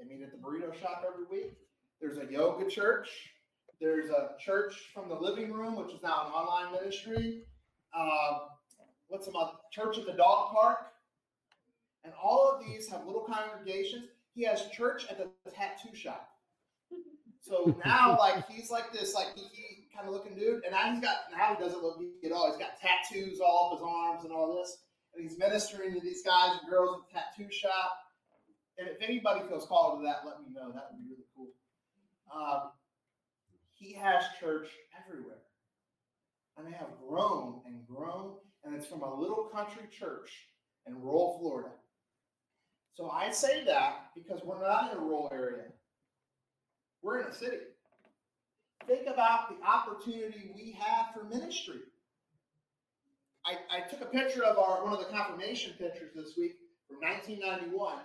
They 0.02 0.14
meet 0.14 0.22
at 0.22 0.32
the 0.32 0.38
burrito 0.38 0.74
shop 0.80 1.04
every 1.06 1.24
week. 1.30 1.52
There's 2.00 2.18
a 2.18 2.30
yoga 2.30 2.68
church. 2.68 3.08
There's 3.80 4.10
a 4.10 4.30
church 4.40 4.74
from 4.92 5.08
the 5.08 5.14
living 5.14 5.52
room, 5.52 5.76
which 5.76 5.92
is 5.94 6.02
now 6.02 6.26
an 6.26 6.32
online 6.32 6.72
ministry. 6.72 7.44
Uh, 7.96 8.38
what's 9.08 9.26
some 9.26 9.36
other 9.36 9.52
church 9.72 9.98
at 9.98 10.06
the 10.06 10.12
dog 10.12 10.52
park? 10.52 10.78
And 12.04 12.12
all 12.20 12.50
of 12.50 12.64
these 12.64 12.88
have 12.88 13.06
little 13.06 13.22
congregations. 13.22 14.06
He 14.34 14.44
has 14.44 14.68
church 14.70 15.06
at 15.10 15.18
the 15.18 15.50
tattoo 15.50 15.94
shop. 15.94 16.28
So 17.40 17.76
now, 17.84 18.16
like 18.18 18.48
he's 18.48 18.70
like 18.70 18.92
this, 18.92 19.14
like 19.14 19.28
he 19.36 19.88
kind 19.94 20.08
of 20.08 20.14
looking 20.14 20.34
dude, 20.34 20.64
and 20.64 20.72
now 20.72 20.92
he's 20.92 21.00
got 21.02 21.16
now 21.36 21.54
he 21.54 21.62
doesn't 21.62 21.82
look 21.82 22.00
geeky 22.00 22.26
at 22.26 22.32
all. 22.32 22.48
He's 22.48 22.56
got 22.58 22.70
tattoos 22.80 23.40
all 23.40 23.72
up 23.72 23.78
his 23.78 23.86
arms 23.86 24.24
and 24.24 24.32
all 24.32 24.56
this, 24.56 24.78
and 25.14 25.22
he's 25.22 25.38
ministering 25.38 25.94
to 25.94 26.00
these 26.00 26.22
guys 26.24 26.58
and 26.60 26.70
girls 26.70 26.96
at 26.96 27.34
the 27.36 27.42
tattoo 27.44 27.52
shop. 27.52 28.01
And 28.78 28.88
if 28.88 28.96
anybody 29.02 29.46
feels 29.48 29.66
called 29.66 30.00
to 30.00 30.04
that, 30.04 30.22
let 30.26 30.40
me 30.40 30.54
know. 30.54 30.72
That 30.72 30.90
would 30.90 31.02
be 31.02 31.10
really 31.10 31.26
cool. 31.36 31.48
Um, 32.34 32.70
he 33.74 33.92
has 33.94 34.24
church 34.40 34.68
everywhere. 35.04 35.42
And 36.56 36.66
they 36.66 36.76
have 36.76 36.88
grown 37.08 37.60
and 37.66 37.86
grown, 37.86 38.34
and 38.64 38.74
it's 38.74 38.86
from 38.86 39.02
a 39.02 39.14
little 39.14 39.44
country 39.44 39.84
church 39.90 40.30
in 40.86 41.00
rural 41.00 41.38
Florida. 41.40 41.70
So 42.94 43.08
I 43.08 43.30
say 43.30 43.64
that 43.64 44.10
because 44.14 44.42
we're 44.44 44.60
not 44.60 44.92
in 44.92 44.98
a 44.98 45.00
rural 45.00 45.30
area. 45.32 45.64
We're 47.02 47.20
in 47.20 47.26
a 47.26 47.34
city. 47.34 47.56
Think 48.86 49.06
about 49.06 49.48
the 49.48 49.66
opportunity 49.66 50.52
we 50.54 50.76
have 50.78 51.06
for 51.14 51.24
ministry. 51.24 51.80
I, 53.44 53.56
I 53.70 53.88
took 53.88 54.02
a 54.02 54.06
picture 54.06 54.44
of 54.44 54.58
our 54.58 54.84
one 54.84 54.92
of 54.92 54.98
the 54.98 55.06
confirmation 55.06 55.72
pictures 55.78 56.12
this 56.14 56.34
week 56.36 56.56
from 56.86 57.00
1991 57.00 57.94
and 57.94 58.02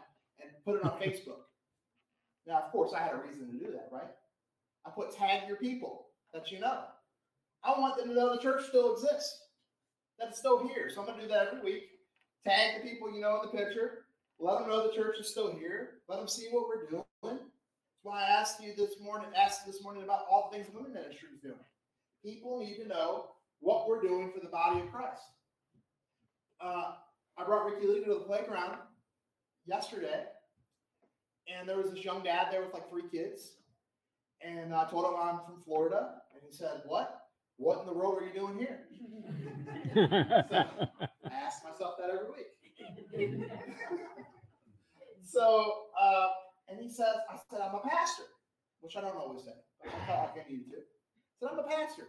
put 0.67 0.75
it 0.77 0.83
on 0.83 0.91
Facebook. 1.01 1.47
Now, 2.45 2.59
of 2.59 2.71
course, 2.71 2.91
I 2.93 3.01
had 3.01 3.13
a 3.13 3.17
reason 3.17 3.47
to 3.47 3.65
do 3.65 3.71
that, 3.71 3.89
right? 3.91 4.11
I 4.85 4.89
put 4.89 5.15
tag 5.15 5.47
your 5.47 5.57
people 5.57 6.07
that 6.33 6.51
you 6.51 6.59
know. 6.59 6.83
I 7.63 7.71
want 7.79 7.97
them 7.97 8.09
to 8.09 8.13
know 8.13 8.35
the 8.35 8.41
church 8.41 8.65
still 8.67 8.93
exists, 8.93 9.39
that 10.19 10.29
it's 10.29 10.39
still 10.39 10.67
here. 10.67 10.89
So 10.93 11.01
I'm 11.01 11.07
going 11.07 11.19
to 11.19 11.25
do 11.25 11.31
that 11.31 11.47
every 11.47 11.61
week. 11.61 11.83
Tag 12.45 12.81
the 12.81 12.89
people 12.89 13.13
you 13.13 13.19
know 13.19 13.41
in 13.41 13.49
the 13.51 13.57
picture. 13.57 14.05
Let 14.39 14.59
them 14.59 14.69
know 14.69 14.87
the 14.87 14.95
church 14.95 15.17
is 15.19 15.29
still 15.29 15.51
here. 15.51 16.01
Let 16.07 16.19
them 16.19 16.27
see 16.27 16.47
what 16.51 16.67
we're 16.67 16.87
doing. 16.89 17.03
That's 17.23 18.03
why 18.03 18.23
I 18.23 18.39
asked 18.39 18.61
you 18.61 18.73
this 18.77 18.99
morning, 19.01 19.29
asked 19.35 19.65
this 19.65 19.83
morning 19.83 20.03
about 20.03 20.25
all 20.29 20.49
the 20.49 20.57
things 20.57 20.69
the 20.69 20.77
women 20.77 20.93
ministry 20.93 21.29
is 21.35 21.41
doing. 21.41 21.55
People 22.23 22.59
need 22.59 22.77
to 22.77 22.87
know 22.87 23.25
what 23.59 23.89
we're 23.89 24.01
doing 24.01 24.31
for 24.31 24.39
the 24.39 24.51
body 24.51 24.81
of 24.81 24.91
Christ. 24.91 25.23
Uh, 26.61 26.93
I 27.37 27.43
brought 27.43 27.65
Ricky 27.65 27.87
Lee 27.87 28.03
to 28.03 28.13
the 28.13 28.19
playground 28.21 28.77
yesterday, 29.65 30.25
and 31.47 31.67
there 31.67 31.77
was 31.77 31.91
this 31.91 32.03
young 32.03 32.23
dad 32.23 32.47
there 32.51 32.61
with 32.61 32.73
like 32.73 32.89
three 32.89 33.07
kids. 33.11 33.53
And 34.41 34.73
I 34.73 34.87
told 34.89 35.05
him 35.05 35.13
I'm 35.19 35.39
from 35.45 35.61
Florida, 35.63 36.21
and 36.33 36.41
he 36.45 36.55
said, 36.55 36.81
"What? 36.85 37.21
What 37.57 37.79
in 37.79 37.87
the 37.87 37.93
world 37.93 38.21
are 38.21 38.25
you 38.25 38.33
doing 38.33 38.57
here?" 38.59 38.81
so, 39.93 40.01
I 41.25 41.33
ask 41.33 41.63
myself 41.63 41.95
that 41.97 42.09
every 42.09 42.29
week. 42.29 42.47
so, 45.23 45.85
uh, 45.99 46.27
and 46.69 46.79
he 46.79 46.89
says, 46.89 47.15
"I 47.29 47.37
said 47.49 47.61
I'm 47.61 47.75
a 47.75 47.79
pastor," 47.79 48.23
which 48.81 48.95
I 48.95 49.01
don't 49.01 49.17
always 49.17 49.43
say. 49.43 49.53
I 49.85 50.05
thought 50.05 50.35
I 50.35 50.49
need 50.49 50.65
to. 50.69 50.77
I 50.77 51.39
said 51.39 51.49
I'm 51.51 51.59
a 51.59 51.63
pastor. 51.63 52.03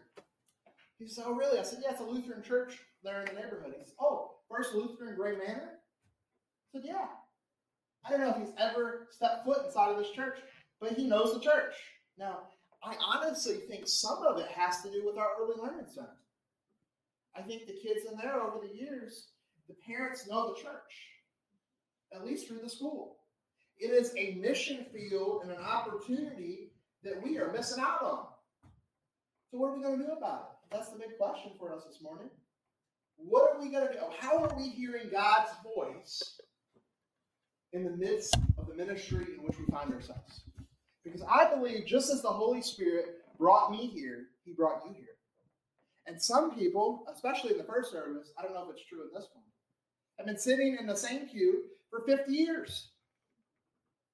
He 0.98 1.08
said, 1.08 1.24
"Oh, 1.26 1.34
really?" 1.34 1.58
I 1.58 1.62
said, 1.62 1.78
"Yeah, 1.82 1.92
it's 1.92 2.00
a 2.00 2.04
Lutheran 2.04 2.42
church 2.42 2.78
there 3.02 3.20
in 3.20 3.26
the 3.34 3.40
neighborhood." 3.40 3.72
He 3.78 3.84
said, 3.84 3.94
"Oh, 4.00 4.32
First 4.50 4.74
Lutheran 4.74 5.16
Gray 5.16 5.32
Manor." 5.32 5.78
I 6.74 6.78
said, 6.78 6.82
"Yeah." 6.84 7.06
I 8.08 8.10
don't 8.10 8.20
know 8.20 8.30
if 8.30 8.36
he's 8.38 8.54
ever 8.58 9.08
stepped 9.10 9.44
foot 9.44 9.66
inside 9.66 9.90
of 9.90 9.98
this 9.98 10.10
church, 10.10 10.38
but 10.80 10.92
he 10.92 11.06
knows 11.06 11.34
the 11.34 11.40
church. 11.40 11.74
Now, 12.18 12.38
I 12.82 12.94
honestly 13.04 13.56
think 13.68 13.86
some 13.86 14.22
of 14.26 14.38
it 14.38 14.48
has 14.48 14.80
to 14.82 14.90
do 14.90 15.02
with 15.04 15.18
our 15.18 15.28
early 15.40 15.56
learning 15.60 15.86
center. 15.92 16.16
I 17.36 17.42
think 17.42 17.66
the 17.66 17.74
kids 17.74 18.06
in 18.10 18.16
there 18.16 18.40
over 18.40 18.66
the 18.66 18.74
years, 18.74 19.28
the 19.68 19.74
parents 19.86 20.26
know 20.26 20.48
the 20.48 20.60
church, 20.62 20.92
at 22.14 22.24
least 22.24 22.48
through 22.48 22.60
the 22.62 22.70
school. 22.70 23.16
It 23.78 23.90
is 23.90 24.14
a 24.16 24.36
mission 24.36 24.86
field 24.92 25.42
and 25.42 25.52
an 25.52 25.62
opportunity 25.62 26.72
that 27.04 27.22
we 27.22 27.38
are 27.38 27.52
missing 27.52 27.82
out 27.82 28.02
on. 28.02 28.24
So, 29.50 29.58
what 29.58 29.68
are 29.68 29.76
we 29.76 29.82
going 29.82 29.98
to 29.98 30.04
do 30.04 30.12
about 30.12 30.50
it? 30.50 30.74
That's 30.74 30.90
the 30.90 30.98
big 30.98 31.16
question 31.18 31.52
for 31.58 31.74
us 31.74 31.84
this 31.84 32.02
morning. 32.02 32.30
What 33.16 33.54
are 33.54 33.60
we 33.60 33.70
going 33.70 33.86
to 33.86 33.92
do? 33.92 34.00
How 34.18 34.38
are 34.38 34.56
we 34.56 34.68
hearing 34.70 35.10
God's 35.10 35.50
voice 35.62 36.40
in 37.72 37.84
the 37.84 37.96
midst 37.96 38.36
of 38.56 38.66
the 38.68 38.74
ministry 38.74 39.26
in 39.36 39.44
which 39.44 39.58
we 39.58 39.66
find 39.66 39.92
ourselves? 39.92 40.42
Because 41.04 41.22
I 41.28 41.54
believe 41.54 41.86
just 41.86 42.10
as 42.10 42.22
the 42.22 42.28
Holy 42.28 42.62
Spirit 42.62 43.22
brought 43.38 43.70
me 43.70 43.86
here, 43.86 44.26
He 44.44 44.52
brought 44.52 44.82
you 44.86 44.92
here. 44.94 45.16
And 46.06 46.20
some 46.20 46.54
people, 46.54 47.04
especially 47.14 47.52
in 47.52 47.58
the 47.58 47.64
first 47.64 47.92
service, 47.92 48.32
I 48.38 48.42
don't 48.42 48.54
know 48.54 48.64
if 48.64 48.76
it's 48.76 48.88
true 48.88 49.02
in 49.02 49.08
this 49.14 49.28
one, 49.34 49.44
have 50.18 50.26
been 50.26 50.38
sitting 50.38 50.76
in 50.80 50.86
the 50.86 50.96
same 50.96 51.28
pew 51.28 51.64
for 51.90 52.00
50 52.06 52.32
years. 52.32 52.88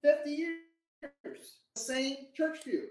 50 0.02 0.30
years. 0.30 0.58
The 1.74 1.80
same 1.80 2.16
church 2.36 2.64
pew. 2.64 2.88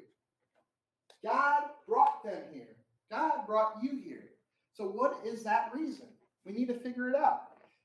God 1.24 1.64
brought 1.88 2.24
them 2.24 2.42
here. 2.52 2.76
God 3.12 3.46
brought 3.46 3.76
you 3.82 4.02
here. 4.04 4.30
So, 4.74 4.86
what 4.86 5.20
is 5.26 5.44
that 5.44 5.72
reason? 5.74 6.08
We 6.46 6.52
need 6.52 6.68
to 6.68 6.80
figure 6.80 7.10
it 7.10 7.16
out. 7.16 7.44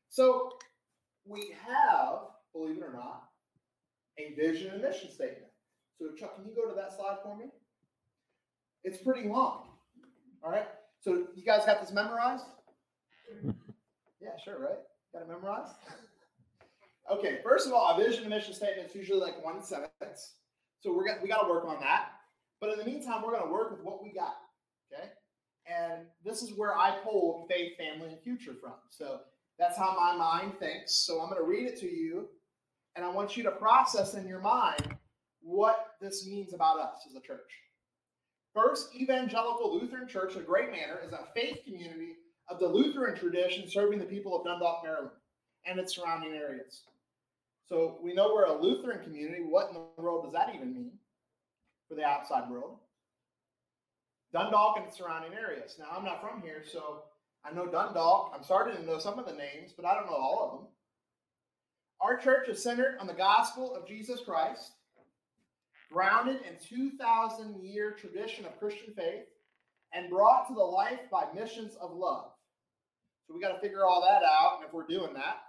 So, 0.09 0.55
we 1.27 1.55
have, 1.67 2.21
believe 2.59 2.79
it 2.79 2.85
or 2.85 2.93
not, 2.93 3.25
a 4.19 4.35
vision 4.35 4.73
and 4.73 4.83
mission 4.83 5.11
statement. 5.11 5.53
So, 5.99 6.11
Chuck, 6.19 6.37
can 6.37 6.45
you 6.47 6.55
go 6.55 6.69
to 6.69 6.75
that 6.75 6.93
slide 6.93 7.19
for 7.23 7.37
me? 7.37 7.47
It's 8.85 8.99
pretty 8.99 9.29
long. 9.29 9.69
All 10.43 10.51
right. 10.51 10.67
So, 11.01 11.27
you 11.35 11.45
guys 11.45 11.65
got 11.67 11.81
this 11.81 11.93
memorized? 11.93 12.45
yeah, 14.21 14.37
sure, 14.45 14.59
right? 14.61 14.79
Got 15.13 15.23
it 15.23 15.29
memorized? 15.29 15.73
Okay, 17.11 17.39
first 17.43 17.67
of 17.67 17.73
all, 17.73 17.97
a 17.97 18.05
vision 18.05 18.25
and 18.25 18.31
mission 18.31 18.55
statement 18.55 18.91
is 18.91 18.95
usually 18.95 19.21
like 19.21 19.43
one 19.43 19.63
sentence. 19.63 20.35
So 20.81 20.95
we're 20.95 21.07
gonna, 21.07 21.21
we 21.23 21.29
got 21.29 21.43
to 21.43 21.49
work 21.49 21.65
on 21.65 21.81
that. 21.81 22.11
But 22.61 22.71
in 22.71 22.79
the 22.79 22.85
meantime, 22.85 23.23
we're 23.23 23.33
going 23.33 23.47
to 23.47 23.53
work 23.53 23.71
with 23.71 23.81
what 23.83 24.03
we 24.03 24.13
got. 24.13 24.37
Okay. 24.93 25.09
And 25.67 26.07
this 26.25 26.43
is 26.43 26.57
where 26.57 26.77
I 26.77 26.99
pulled 27.05 27.49
faith, 27.49 27.77
family, 27.77 28.11
and 28.11 28.21
future 28.21 28.55
from. 28.61 28.75
So 28.91 29.21
that's 29.59 29.77
how 29.77 29.95
my 29.95 30.17
mind 30.17 30.59
thinks. 30.59 30.95
So 30.95 31.21
I'm 31.21 31.31
going 31.31 31.43
to 31.43 31.49
read 31.49 31.67
it 31.67 31.79
to 31.81 31.87
you, 31.87 32.29
and 32.99 33.07
I 33.07 33.11
want 33.11 33.37
you 33.37 33.45
to 33.45 33.53
process 33.53 34.15
in 34.15 34.27
your 34.27 34.41
mind 34.41 34.97
what 35.41 35.95
this 36.01 36.27
means 36.27 36.53
about 36.53 36.81
us 36.81 37.07
as 37.09 37.15
a 37.15 37.21
church. 37.21 37.53
First 38.53 38.93
Evangelical 38.93 39.73
Lutheran 39.73 40.09
Church 40.09 40.35
of 40.35 40.45
Gray 40.45 40.67
Manor 40.67 40.99
is 41.07 41.13
a 41.13 41.29
faith 41.33 41.61
community 41.65 42.17
of 42.51 42.59
the 42.59 42.67
Lutheran 42.67 43.17
tradition 43.17 43.71
serving 43.71 44.01
the 44.01 44.05
people 44.05 44.37
of 44.37 44.45
Dundalk, 44.45 44.83
Maryland, 44.83 45.13
and 45.65 45.79
its 45.79 45.95
surrounding 45.95 46.33
areas. 46.33 46.83
So 47.69 47.99
we 48.03 48.15
know 48.15 48.35
we're 48.35 48.47
a 48.47 48.61
Lutheran 48.61 49.05
community. 49.05 49.45
What 49.45 49.69
in 49.69 49.75
the 49.75 50.03
world 50.03 50.25
does 50.25 50.33
that 50.33 50.53
even 50.57 50.75
mean 50.75 50.91
for 51.89 51.95
the 51.95 52.03
outside 52.03 52.51
world? 52.51 52.79
Dundalk 54.33 54.77
and 54.77 54.87
its 54.87 54.99
surrounding 54.99 55.35
areas. 55.35 55.77
Now, 55.79 55.87
I'm 55.97 56.05
not 56.05 56.21
from 56.21 56.43
here, 56.43 56.65
so 56.69 57.05
I 57.45 57.53
know 57.53 57.67
Dundalk. 57.67 58.33
I'm 58.35 58.43
starting 58.43 58.77
to 58.77 58.85
know 58.85 58.99
some 58.99 59.21
of 59.21 59.27
the 59.27 59.35
names, 59.35 59.73
but 59.77 59.87
I 59.87 59.95
don't 59.95 60.07
know 60.07 60.17
all 60.17 60.45
of 60.45 60.59
them. 60.59 60.69
Our 62.01 62.17
church 62.17 62.49
is 62.49 62.63
centered 62.63 62.97
on 63.01 63.07
the 63.07 63.13
gospel 63.13 63.75
of 63.75 63.87
Jesus 63.87 64.21
Christ, 64.25 64.73
grounded 65.93 66.41
in 66.43 66.55
2,000 66.65 67.61
year 67.61 67.93
tradition 67.93 68.45
of 68.45 68.59
Christian 68.59 68.95
faith, 68.95 69.25
and 69.93 70.11
brought 70.11 70.47
to 70.49 70.55
the 70.55 70.61
life 70.61 71.01
by 71.11 71.25
missions 71.35 71.75
of 71.81 71.93
love. 71.93 72.31
So 73.27 73.35
we 73.35 73.41
got 73.41 73.53
to 73.53 73.61
figure 73.61 73.85
all 73.85 74.03
that 74.03 74.23
out, 74.23 74.59
and 74.59 74.67
if 74.67 74.73
we're 74.73 74.87
doing 74.87 75.13
that. 75.15 75.43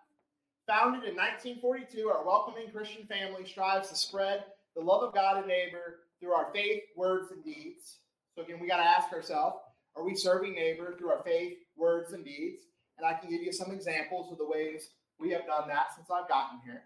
Founded 0.65 1.07
in 1.07 1.15
1942, 1.15 2.09
our 2.09 2.25
welcoming 2.25 2.71
Christian 2.71 3.05
family 3.05 3.45
strives 3.45 3.89
to 3.89 3.95
spread 3.95 4.45
the 4.75 4.81
love 4.81 5.03
of 5.03 5.13
God 5.13 5.37
and 5.37 5.47
neighbor 5.47 5.99
through 6.19 6.33
our 6.33 6.51
faith, 6.53 6.83
words, 6.95 7.31
and 7.31 7.43
deeds. 7.43 7.97
So 8.35 8.41
again, 8.41 8.59
we 8.59 8.67
got 8.67 8.77
to 8.77 8.83
ask 8.83 9.11
ourselves, 9.13 9.57
are 9.95 10.03
we 10.03 10.15
serving 10.15 10.53
neighbor 10.55 10.95
through 10.97 11.09
our 11.09 11.23
faith, 11.23 11.57
words, 11.75 12.13
and 12.13 12.23
deeds? 12.23 12.63
And 12.97 13.05
I 13.05 13.13
can 13.13 13.29
give 13.29 13.41
you 13.41 13.51
some 13.51 13.71
examples 13.71 14.31
of 14.31 14.37
the 14.37 14.47
ways 14.47 14.89
we 15.19 15.31
have 15.31 15.45
done 15.45 15.67
that 15.67 15.93
since 15.95 16.09
I've 16.09 16.29
gotten 16.29 16.59
here. 16.63 16.83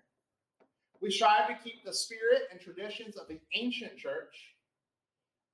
We 1.01 1.11
strive 1.11 1.47
to 1.47 1.63
keep 1.63 1.83
the 1.85 1.93
spirit 1.93 2.43
and 2.51 2.59
traditions 2.59 3.17
of 3.17 3.27
the 3.27 3.39
ancient 3.53 3.97
church 3.97 4.55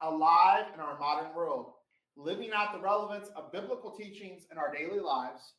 alive 0.02 0.66
in 0.74 0.80
our 0.80 0.98
modern 1.00 1.34
world, 1.36 1.72
living 2.16 2.52
out 2.56 2.74
the 2.74 2.80
relevance 2.80 3.30
of 3.36 3.52
biblical 3.52 3.92
teachings 3.92 4.44
in 4.52 4.58
our 4.58 4.74
daily 4.74 5.00
lives, 5.00 5.54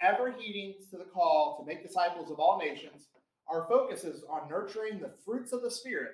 ever 0.00 0.32
heeding 0.32 0.74
to 0.90 0.96
the 0.96 1.04
call 1.04 1.58
to 1.58 1.66
make 1.66 1.82
disciples 1.82 2.30
of 2.30 2.38
all 2.38 2.58
nations. 2.58 3.08
Our 3.48 3.66
focus 3.68 4.04
is 4.04 4.24
on 4.30 4.48
nurturing 4.48 5.00
the 5.00 5.14
fruits 5.24 5.52
of 5.52 5.62
the 5.62 5.70
Spirit 5.70 6.12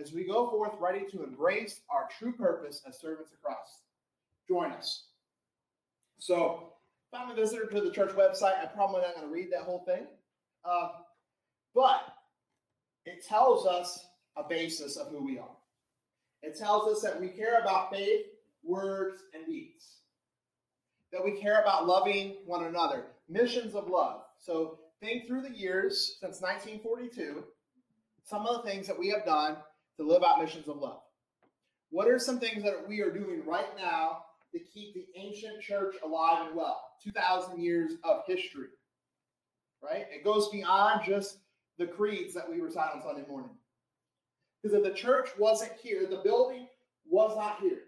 as 0.00 0.12
we 0.12 0.24
go 0.26 0.50
forth 0.50 0.74
ready 0.80 1.04
to 1.10 1.24
embrace 1.24 1.80
our 1.90 2.08
true 2.18 2.32
purpose 2.32 2.82
as 2.86 3.00
servants 3.00 3.32
of 3.32 3.42
Christ. 3.42 3.82
Join 4.48 4.72
us. 4.72 5.06
So, 6.18 6.73
I'm 7.14 7.30
a 7.30 7.34
visitor 7.34 7.66
to 7.66 7.80
the 7.80 7.90
church 7.90 8.10
website, 8.10 8.60
I'm 8.60 8.74
probably 8.74 9.02
not 9.02 9.14
going 9.14 9.26
to 9.26 9.32
read 9.32 9.52
that 9.52 9.62
whole 9.62 9.84
thing. 9.86 10.06
Uh, 10.64 10.88
but 11.74 12.14
it 13.04 13.24
tells 13.26 13.66
us 13.66 14.06
a 14.36 14.42
basis 14.48 14.96
of 14.96 15.08
who 15.08 15.24
we 15.24 15.38
are. 15.38 15.56
It 16.42 16.58
tells 16.58 16.94
us 16.94 17.02
that 17.02 17.20
we 17.20 17.28
care 17.28 17.60
about 17.60 17.90
faith, 17.90 18.26
words, 18.62 19.22
and 19.32 19.46
deeds. 19.46 20.00
That 21.12 21.24
we 21.24 21.40
care 21.40 21.60
about 21.60 21.86
loving 21.86 22.36
one 22.46 22.64
another. 22.64 23.04
Missions 23.28 23.74
of 23.74 23.88
love. 23.88 24.22
So 24.40 24.78
think 25.00 25.26
through 25.26 25.42
the 25.42 25.56
years 25.56 26.16
since 26.20 26.40
1942, 26.40 27.44
some 28.24 28.46
of 28.46 28.56
the 28.56 28.70
things 28.70 28.86
that 28.86 28.98
we 28.98 29.10
have 29.10 29.24
done 29.24 29.56
to 29.98 30.06
live 30.06 30.22
out 30.22 30.40
missions 30.40 30.68
of 30.68 30.78
love. 30.78 31.00
What 31.90 32.08
are 32.08 32.18
some 32.18 32.40
things 32.40 32.64
that 32.64 32.88
we 32.88 33.00
are 33.00 33.10
doing 33.10 33.42
right 33.46 33.76
now 33.78 34.24
to 34.54 34.60
keep 34.60 34.94
the 34.94 35.06
ancient 35.16 35.60
church 35.60 35.96
alive 36.04 36.46
and 36.46 36.56
well? 36.56 36.80
2,000 37.02 37.60
years 37.60 37.92
of 38.04 38.22
history, 38.26 38.68
right? 39.82 40.06
It 40.10 40.24
goes 40.24 40.48
beyond 40.48 41.02
just 41.04 41.38
the 41.76 41.86
creeds 41.86 42.32
that 42.34 42.48
we 42.48 42.60
recite 42.60 42.94
on 42.94 43.02
Sunday 43.02 43.24
morning. 43.28 43.50
Because 44.62 44.78
if 44.78 44.84
the 44.84 44.98
church 44.98 45.28
wasn't 45.38 45.72
here, 45.82 46.06
the 46.08 46.22
building 46.24 46.68
was 47.10 47.36
not 47.36 47.60
here, 47.60 47.82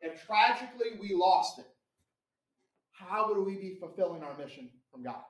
and 0.00 0.12
tragically 0.26 0.98
we 1.00 1.12
lost 1.14 1.58
it, 1.58 1.66
how 2.92 3.28
would 3.28 3.44
we 3.44 3.56
be 3.56 3.76
fulfilling 3.78 4.22
our 4.22 4.36
mission 4.38 4.70
from 4.90 5.02
God? 5.02 5.22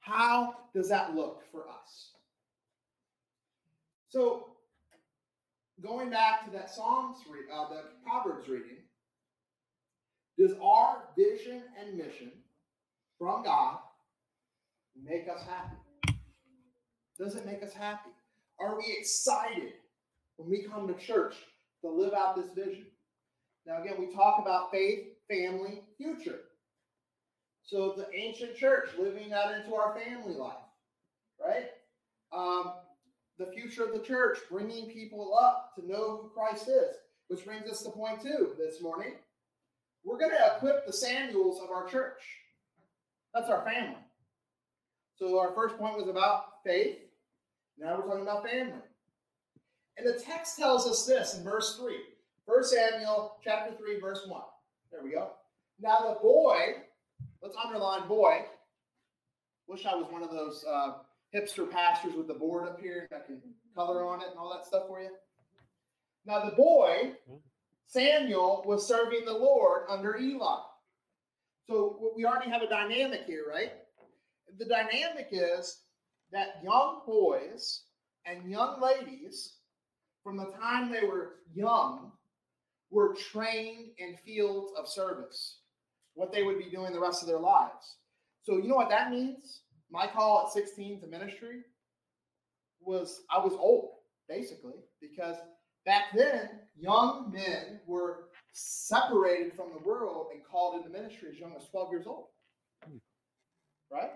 How 0.00 0.54
does 0.74 0.88
that 0.88 1.14
look 1.14 1.42
for 1.52 1.68
us? 1.68 2.12
So, 4.08 4.48
going 5.82 6.10
back 6.10 6.44
to 6.44 6.50
that 6.52 6.70
Psalms, 6.70 7.18
uh, 7.52 7.68
the 7.68 7.82
Proverbs 8.04 8.48
reading, 8.48 8.78
does 10.38 10.52
our 10.62 11.04
vision 11.16 11.62
and 11.80 11.96
mission 11.96 12.32
from 13.18 13.44
God 13.44 13.78
make 15.00 15.28
us 15.28 15.42
happy? 15.42 16.16
Does 17.18 17.34
it 17.34 17.44
make 17.44 17.62
us 17.62 17.72
happy? 17.72 18.10
Are 18.60 18.76
we 18.76 18.96
excited 18.98 19.72
when 20.36 20.48
we 20.48 20.62
come 20.62 20.86
to 20.88 20.94
church 20.94 21.34
to 21.82 21.90
live 21.90 22.12
out 22.12 22.36
this 22.36 22.50
vision? 22.54 22.86
Now, 23.66 23.82
again, 23.82 23.96
we 23.98 24.14
talk 24.14 24.40
about 24.40 24.70
faith, 24.70 25.06
family, 25.28 25.82
future. 25.96 26.40
So, 27.64 27.94
the 27.96 28.08
ancient 28.16 28.56
church 28.56 28.90
living 28.98 29.28
that 29.30 29.54
into 29.54 29.74
our 29.74 29.98
family 29.98 30.34
life, 30.34 30.54
right? 31.44 31.66
Um, 32.32 32.72
the 33.38 33.46
future 33.52 33.84
of 33.84 33.92
the 33.92 34.04
church, 34.04 34.38
bringing 34.50 34.90
people 34.90 35.38
up 35.40 35.74
to 35.76 35.86
know 35.86 36.22
who 36.22 36.30
Christ 36.30 36.68
is. 36.68 36.96
Which 37.28 37.44
brings 37.44 37.68
us 37.70 37.82
to 37.82 37.90
point 37.90 38.22
two 38.22 38.54
this 38.58 38.82
morning. 38.82 39.14
We're 40.04 40.18
going 40.18 40.30
to 40.30 40.56
equip 40.56 40.86
the 40.86 40.92
Samuels 40.92 41.60
of 41.62 41.70
our 41.70 41.86
church. 41.86 42.22
That's 43.34 43.50
our 43.50 43.64
family. 43.64 43.98
So 45.16 45.38
our 45.38 45.52
first 45.54 45.76
point 45.76 45.96
was 45.96 46.08
about 46.08 46.64
faith. 46.64 46.96
Now 47.78 47.96
we're 47.96 48.06
talking 48.06 48.22
about 48.22 48.48
family. 48.48 48.80
And 49.98 50.06
the 50.06 50.18
text 50.18 50.56
tells 50.56 50.86
us 50.86 51.04
this 51.04 51.36
in 51.36 51.44
verse 51.44 51.76
3. 51.76 51.96
1 52.46 52.64
Samuel 52.64 53.36
chapter 53.44 53.74
3, 53.76 54.00
verse 54.00 54.24
1. 54.26 54.40
There 54.90 55.02
we 55.02 55.10
go. 55.10 55.32
Now 55.80 55.98
the 56.08 56.20
boy, 56.20 56.58
let's 57.42 57.56
underline 57.62 58.08
boy. 58.08 58.46
Wish 59.66 59.84
I 59.84 59.94
was 59.94 60.10
one 60.10 60.22
of 60.22 60.30
those 60.30 60.64
uh, 60.66 60.94
hipster 61.34 61.70
pastors 61.70 62.14
with 62.14 62.26
the 62.26 62.34
board 62.34 62.68
up 62.68 62.80
here 62.80 63.06
that 63.10 63.26
can 63.26 63.40
color 63.74 64.06
on 64.06 64.20
it 64.20 64.28
and 64.30 64.38
all 64.38 64.52
that 64.52 64.66
stuff 64.66 64.84
for 64.88 65.00
you. 65.00 65.10
Now, 66.26 66.44
the 66.44 66.56
boy, 66.56 67.12
Samuel, 67.86 68.62
was 68.66 68.86
serving 68.86 69.24
the 69.24 69.32
Lord 69.32 69.82
under 69.88 70.16
Eli. 70.16 70.60
So 71.68 72.12
we 72.16 72.24
already 72.24 72.50
have 72.50 72.62
a 72.62 72.68
dynamic 72.68 73.24
here, 73.26 73.44
right? 73.48 73.72
The 74.58 74.64
dynamic 74.64 75.28
is 75.30 75.82
that 76.32 76.62
young 76.64 77.02
boys 77.06 77.82
and 78.26 78.50
young 78.50 78.80
ladies, 78.80 79.56
from 80.24 80.36
the 80.36 80.50
time 80.60 80.90
they 80.90 81.06
were 81.06 81.36
young, 81.54 82.12
were 82.90 83.14
trained 83.14 83.90
in 83.98 84.16
fields 84.24 84.72
of 84.78 84.88
service. 84.88 85.60
what 86.18 86.32
they 86.32 86.42
would 86.42 86.58
be 86.58 86.68
doing 86.68 86.92
the 86.92 87.00
rest 87.00 87.22
of 87.22 87.28
their 87.28 87.38
lives. 87.38 87.96
So, 88.42 88.56
you 88.56 88.68
know 88.68 88.74
what 88.74 88.90
that 88.90 89.10
means? 89.10 89.60
My 89.90 90.06
call 90.06 90.46
at 90.46 90.52
16 90.52 91.00
to 91.00 91.06
ministry 91.06 91.60
was 92.80 93.22
I 93.30 93.38
was 93.38 93.52
old, 93.54 93.90
basically, 94.28 94.74
because 95.00 95.36
back 95.84 96.04
then, 96.14 96.50
young 96.76 97.32
men 97.32 97.80
were 97.86 98.28
separated 98.52 99.54
from 99.54 99.70
the 99.72 99.86
world 99.86 100.28
and 100.32 100.42
called 100.44 100.76
into 100.76 100.90
ministry 100.90 101.30
as 101.32 101.38
young 101.38 101.54
as 101.56 101.68
12 101.68 101.90
years 101.90 102.06
old. 102.06 102.26
Right? 103.90 104.10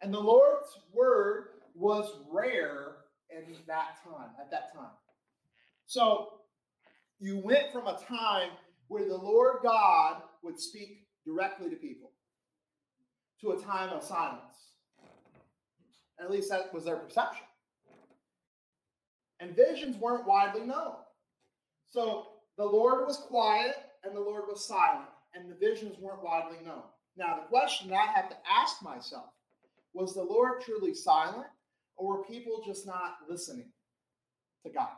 And 0.00 0.12
the 0.12 0.20
Lord's 0.20 0.68
word 0.92 1.48
was 1.74 2.10
rare 2.30 2.96
in 3.30 3.54
that 3.66 3.98
time, 4.02 4.30
at 4.40 4.50
that 4.50 4.72
time. 4.74 4.92
So 5.86 6.28
you 7.18 7.38
went 7.38 7.72
from 7.72 7.86
a 7.86 7.98
time 7.98 8.50
where 8.88 9.06
the 9.06 9.16
Lord 9.16 9.58
God 9.62 10.22
would 10.42 10.58
speak 10.58 11.06
directly 11.26 11.68
to 11.68 11.76
people 11.76 12.12
to 13.40 13.52
a 13.52 13.60
time 13.60 13.90
of 13.90 14.02
silence. 14.02 14.69
At 16.20 16.30
least 16.30 16.50
that 16.50 16.72
was 16.72 16.84
their 16.84 16.96
perception. 16.96 17.46
And 19.40 19.56
visions 19.56 19.96
weren't 19.96 20.26
widely 20.26 20.62
known. 20.62 20.96
So 21.88 22.28
the 22.58 22.64
Lord 22.64 23.06
was 23.06 23.16
quiet 23.16 23.76
and 24.04 24.14
the 24.14 24.20
Lord 24.20 24.44
was 24.48 24.66
silent, 24.66 25.08
and 25.34 25.50
the 25.50 25.54
visions 25.54 25.96
weren't 25.98 26.22
widely 26.22 26.58
known. 26.64 26.82
Now, 27.16 27.36
the 27.36 27.48
question 27.48 27.92
I 27.92 28.06
have 28.06 28.30
to 28.30 28.36
ask 28.50 28.82
myself 28.82 29.26
was 29.92 30.14
the 30.14 30.22
Lord 30.22 30.62
truly 30.62 30.94
silent, 30.94 31.46
or 31.96 32.18
were 32.18 32.24
people 32.24 32.62
just 32.64 32.86
not 32.86 33.16
listening 33.28 33.70
to 34.64 34.70
God? 34.70 34.88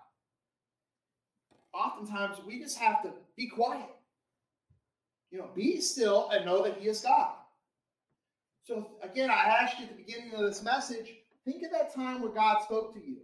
Oftentimes, 1.74 2.38
we 2.46 2.60
just 2.60 2.78
have 2.78 3.02
to 3.02 3.12
be 3.36 3.48
quiet. 3.48 3.88
You 5.30 5.38
know, 5.38 5.48
be 5.54 5.80
still 5.80 6.30
and 6.30 6.44
know 6.44 6.62
that 6.62 6.76
He 6.78 6.88
is 6.88 7.00
God. 7.00 7.32
So, 8.64 8.92
again, 9.02 9.30
I 9.30 9.58
asked 9.60 9.78
you 9.78 9.86
at 9.86 9.96
the 9.96 10.02
beginning 10.02 10.34
of 10.34 10.40
this 10.40 10.62
message 10.62 11.08
think 11.44 11.62
of 11.64 11.72
that 11.72 11.92
time 11.94 12.22
where 12.22 12.30
God 12.30 12.62
spoke 12.62 12.94
to 12.94 13.00
you. 13.04 13.16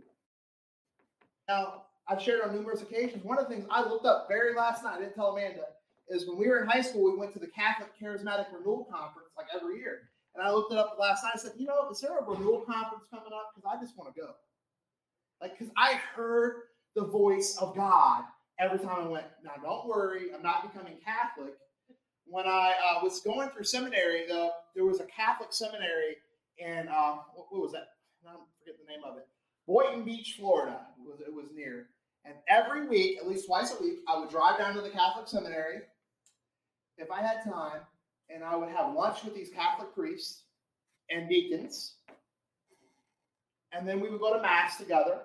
Now, 1.48 1.84
I've 2.08 2.20
shared 2.20 2.42
on 2.42 2.54
numerous 2.54 2.82
occasions. 2.82 3.24
One 3.24 3.38
of 3.38 3.48
the 3.48 3.54
things 3.54 3.66
I 3.70 3.82
looked 3.82 4.06
up 4.06 4.26
very 4.28 4.54
last 4.54 4.82
night, 4.82 4.96
I 4.96 5.00
didn't 5.00 5.14
tell 5.14 5.28
Amanda, 5.28 5.62
is 6.08 6.26
when 6.26 6.38
we 6.38 6.48
were 6.48 6.62
in 6.62 6.68
high 6.68 6.80
school, 6.80 7.12
we 7.12 7.18
went 7.18 7.32
to 7.34 7.38
the 7.38 7.46
Catholic 7.46 7.90
Charismatic 8.00 8.46
Renewal 8.52 8.88
Conference 8.90 9.28
like 9.36 9.46
every 9.54 9.78
year. 9.78 10.10
And 10.34 10.46
I 10.46 10.50
looked 10.50 10.72
it 10.72 10.78
up 10.78 10.96
last 10.98 11.22
night. 11.22 11.32
I 11.34 11.38
said, 11.38 11.52
you 11.58 11.66
know, 11.66 11.88
is 11.90 12.00
there 12.00 12.16
a 12.16 12.24
renewal 12.24 12.60
conference 12.60 13.04
coming 13.10 13.32
up? 13.32 13.50
Because 13.54 13.70
I 13.76 13.80
just 13.82 13.96
want 13.96 14.14
to 14.14 14.20
go. 14.20 14.30
Like, 15.40 15.58
because 15.58 15.72
I 15.76 15.94
heard 16.14 16.62
the 16.94 17.04
voice 17.04 17.56
of 17.60 17.74
God 17.74 18.24
every 18.58 18.78
time 18.78 19.06
I 19.06 19.08
went. 19.08 19.26
Now, 19.44 19.52
don't 19.62 19.88
worry, 19.88 20.32
I'm 20.34 20.42
not 20.42 20.72
becoming 20.72 20.98
Catholic. 21.04 21.54
When 22.30 22.46
I 22.46 22.74
uh, 22.84 23.00
was 23.02 23.20
going 23.20 23.48
through 23.50 23.64
seminary, 23.64 24.24
though, 24.28 24.50
there 24.74 24.84
was 24.84 25.00
a 25.00 25.04
Catholic 25.04 25.52
seminary 25.52 26.16
in, 26.58 26.88
uh, 26.88 27.16
what, 27.34 27.46
what, 27.50 27.62
was 27.62 27.72
that? 27.72 27.90
I 28.26 28.32
forget 28.58 28.76
the 28.78 28.92
name 28.92 29.02
of 29.04 29.16
it. 29.16 29.26
Boynton 29.66 30.04
Beach, 30.04 30.36
Florida. 30.38 30.80
It 30.98 31.08
was, 31.08 31.20
it 31.20 31.32
was 31.32 31.46
near. 31.54 31.86
And 32.24 32.34
every 32.48 32.86
week, 32.86 33.18
at 33.18 33.26
least 33.26 33.46
twice 33.46 33.74
a 33.78 33.82
week, 33.82 34.00
I 34.06 34.18
would 34.18 34.28
drive 34.28 34.58
down 34.58 34.74
to 34.74 34.82
the 34.82 34.90
Catholic 34.90 35.28
seminary 35.28 35.80
if 36.98 37.10
I 37.10 37.22
had 37.22 37.44
time, 37.44 37.80
and 38.28 38.44
I 38.44 38.56
would 38.56 38.68
have 38.68 38.94
lunch 38.94 39.24
with 39.24 39.34
these 39.34 39.50
Catholic 39.50 39.94
priests 39.94 40.42
and 41.10 41.28
deacons. 41.28 41.94
And 43.72 43.88
then 43.88 44.00
we 44.00 44.10
would 44.10 44.20
go 44.20 44.34
to 44.34 44.42
Mass 44.42 44.76
together. 44.76 45.20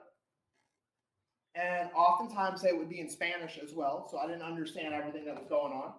And 1.56 1.90
oftentimes 1.96 2.62
they 2.62 2.74
would 2.74 2.90
be 2.90 3.00
in 3.00 3.10
Spanish 3.10 3.60
as 3.62 3.74
well. 3.74 4.08
So 4.10 4.18
I 4.18 4.28
didn't 4.28 4.42
understand 4.42 4.94
everything 4.94 5.26
that 5.26 5.36
was 5.36 5.48
going 5.48 5.74
on. 5.74 5.94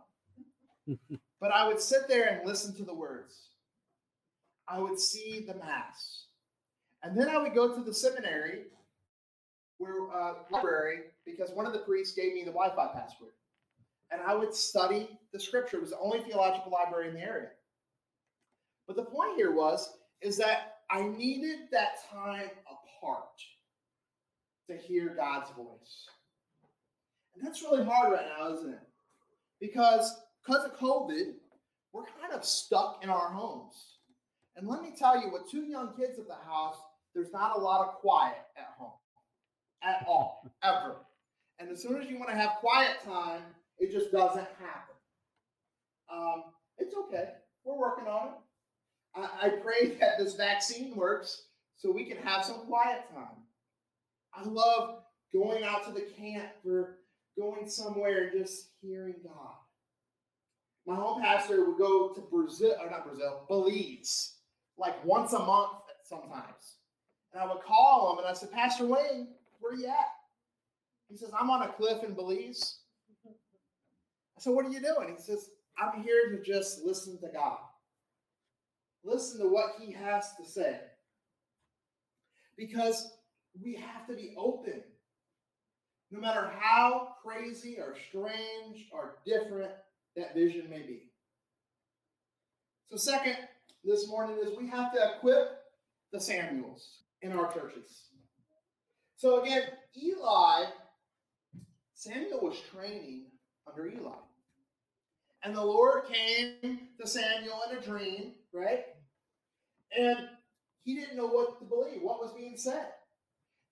But 1.40 1.52
I 1.52 1.66
would 1.66 1.80
sit 1.80 2.08
there 2.08 2.28
and 2.28 2.46
listen 2.46 2.74
to 2.76 2.84
the 2.84 2.94
words. 2.94 3.48
I 4.68 4.78
would 4.78 4.98
see 4.98 5.44
the 5.46 5.54
Mass. 5.54 6.24
And 7.02 7.18
then 7.18 7.28
I 7.28 7.38
would 7.38 7.54
go 7.54 7.74
to 7.74 7.82
the 7.82 7.92
seminary 7.92 8.62
where 9.78 10.10
uh, 10.14 10.34
library 10.50 11.00
because 11.26 11.50
one 11.50 11.66
of 11.66 11.72
the 11.72 11.80
priests 11.80 12.14
gave 12.14 12.32
me 12.32 12.44
the 12.44 12.50
Wi-Fi 12.50 12.86
password 12.94 13.32
and 14.10 14.20
I 14.26 14.34
would 14.34 14.54
study 14.54 15.08
the 15.32 15.40
scripture. 15.40 15.78
It 15.78 15.82
was 15.82 15.90
the 15.90 15.98
only 15.98 16.20
theological 16.20 16.72
library 16.72 17.08
in 17.08 17.14
the 17.14 17.20
area. 17.20 17.48
But 18.86 18.96
the 18.96 19.04
point 19.04 19.36
here 19.36 19.52
was 19.52 19.96
is 20.20 20.36
that 20.38 20.76
I 20.90 21.02
needed 21.02 21.68
that 21.72 22.08
time 22.10 22.50
apart 22.66 23.40
to 24.68 24.76
hear 24.76 25.14
God's 25.16 25.50
voice. 25.50 26.08
And 27.34 27.44
that's 27.44 27.62
really 27.62 27.84
hard 27.84 28.12
right 28.12 28.26
now, 28.38 28.54
isn't 28.54 28.70
it? 28.70 28.88
Because 29.60 30.20
because 30.44 30.64
of 30.64 30.78
COVID, 30.78 31.34
we're 31.92 32.04
kind 32.20 32.32
of 32.32 32.44
stuck 32.44 33.00
in 33.02 33.10
our 33.10 33.28
homes. 33.28 33.98
And 34.56 34.68
let 34.68 34.82
me 34.82 34.92
tell 34.96 35.20
you, 35.20 35.32
with 35.32 35.50
two 35.50 35.64
young 35.64 35.94
kids 35.96 36.18
at 36.18 36.28
the 36.28 36.34
house, 36.34 36.76
there's 37.14 37.32
not 37.32 37.56
a 37.56 37.60
lot 37.60 37.86
of 37.86 37.94
quiet 37.94 38.36
at 38.56 38.74
home 38.76 38.92
at 39.82 40.04
all, 40.08 40.50
ever. 40.62 40.96
And 41.58 41.70
as 41.70 41.82
soon 41.82 42.00
as 42.00 42.08
you 42.08 42.18
want 42.18 42.30
to 42.30 42.36
have 42.36 42.52
quiet 42.60 42.96
time, 43.04 43.42
it 43.78 43.92
just 43.92 44.10
doesn't 44.10 44.48
happen. 44.58 44.94
Um, 46.12 46.44
it's 46.78 46.94
okay. 46.94 47.30
We're 47.64 47.78
working 47.78 48.06
on 48.06 48.28
it. 48.28 48.34
I, 49.16 49.46
I 49.46 49.48
pray 49.50 49.96
that 50.00 50.18
this 50.18 50.34
vaccine 50.34 50.96
works 50.96 51.46
so 51.76 51.90
we 51.90 52.04
can 52.04 52.18
have 52.18 52.44
some 52.44 52.66
quiet 52.66 53.02
time. 53.12 53.42
I 54.34 54.42
love 54.44 55.02
going 55.32 55.64
out 55.64 55.84
to 55.86 55.92
the 55.92 56.06
camp 56.18 56.48
or 56.66 56.98
going 57.38 57.68
somewhere 57.68 58.28
and 58.28 58.40
just 58.40 58.70
hearing 58.80 59.16
God. 59.24 59.54
My 60.86 60.94
home 60.96 61.22
pastor 61.22 61.64
would 61.64 61.78
go 61.78 62.12
to 62.12 62.20
Brazil, 62.20 62.74
or 62.80 62.90
not 62.90 63.06
Brazil, 63.06 63.44
Belize, 63.48 64.36
like 64.76 65.02
once 65.04 65.32
a 65.32 65.38
month 65.38 65.72
sometimes. 66.02 66.76
And 67.32 67.42
I 67.42 67.46
would 67.46 67.62
call 67.62 68.12
him 68.12 68.18
and 68.18 68.28
I 68.28 68.34
said, 68.34 68.52
Pastor 68.52 68.86
Wayne, 68.86 69.28
where 69.60 69.72
are 69.72 69.76
you 69.76 69.86
at? 69.86 70.12
He 71.08 71.16
says, 71.16 71.30
I'm 71.38 71.50
on 71.50 71.62
a 71.62 71.68
cliff 71.72 72.04
in 72.04 72.14
Belize. 72.14 72.80
I 73.26 74.40
said, 74.40 74.52
What 74.52 74.66
are 74.66 74.70
you 74.70 74.80
doing? 74.80 75.14
He 75.16 75.22
says, 75.22 75.50
I'm 75.78 76.02
here 76.02 76.30
to 76.30 76.42
just 76.42 76.84
listen 76.84 77.18
to 77.20 77.28
God. 77.32 77.58
Listen 79.04 79.40
to 79.40 79.48
what 79.48 79.76
He 79.80 79.92
has 79.92 80.34
to 80.36 80.48
say. 80.48 80.80
Because 82.56 83.12
we 83.62 83.74
have 83.74 84.06
to 84.08 84.14
be 84.14 84.34
open. 84.36 84.82
No 86.10 86.20
matter 86.20 86.52
how 86.58 87.14
crazy 87.24 87.78
or 87.78 87.96
strange 88.08 88.86
or 88.92 89.16
different 89.26 89.72
that 90.16 90.34
vision 90.34 90.68
may 90.70 90.80
be. 90.80 91.10
So, 92.86 92.96
second, 92.96 93.36
this 93.84 94.08
morning 94.08 94.36
is 94.42 94.56
we 94.56 94.68
have 94.68 94.92
to 94.92 95.14
equip 95.16 95.58
the 96.12 96.20
Samuels 96.20 96.98
in 97.22 97.32
our 97.32 97.52
churches. 97.52 98.04
So, 99.16 99.42
again, 99.42 99.62
Eli, 100.00 100.66
Samuel 101.94 102.40
was 102.40 102.60
training 102.72 103.26
under 103.66 103.86
Eli. 103.86 104.12
And 105.42 105.54
the 105.54 105.64
Lord 105.64 106.04
came 106.06 106.78
to 107.00 107.06
Samuel 107.06 107.60
in 107.70 107.76
a 107.76 107.80
dream, 107.80 108.32
right? 108.52 108.84
And 109.98 110.28
he 110.84 110.94
didn't 110.94 111.16
know 111.16 111.26
what 111.26 111.58
to 111.58 111.64
believe, 111.64 112.02
what 112.02 112.20
was 112.20 112.32
being 112.36 112.56
said. 112.56 112.88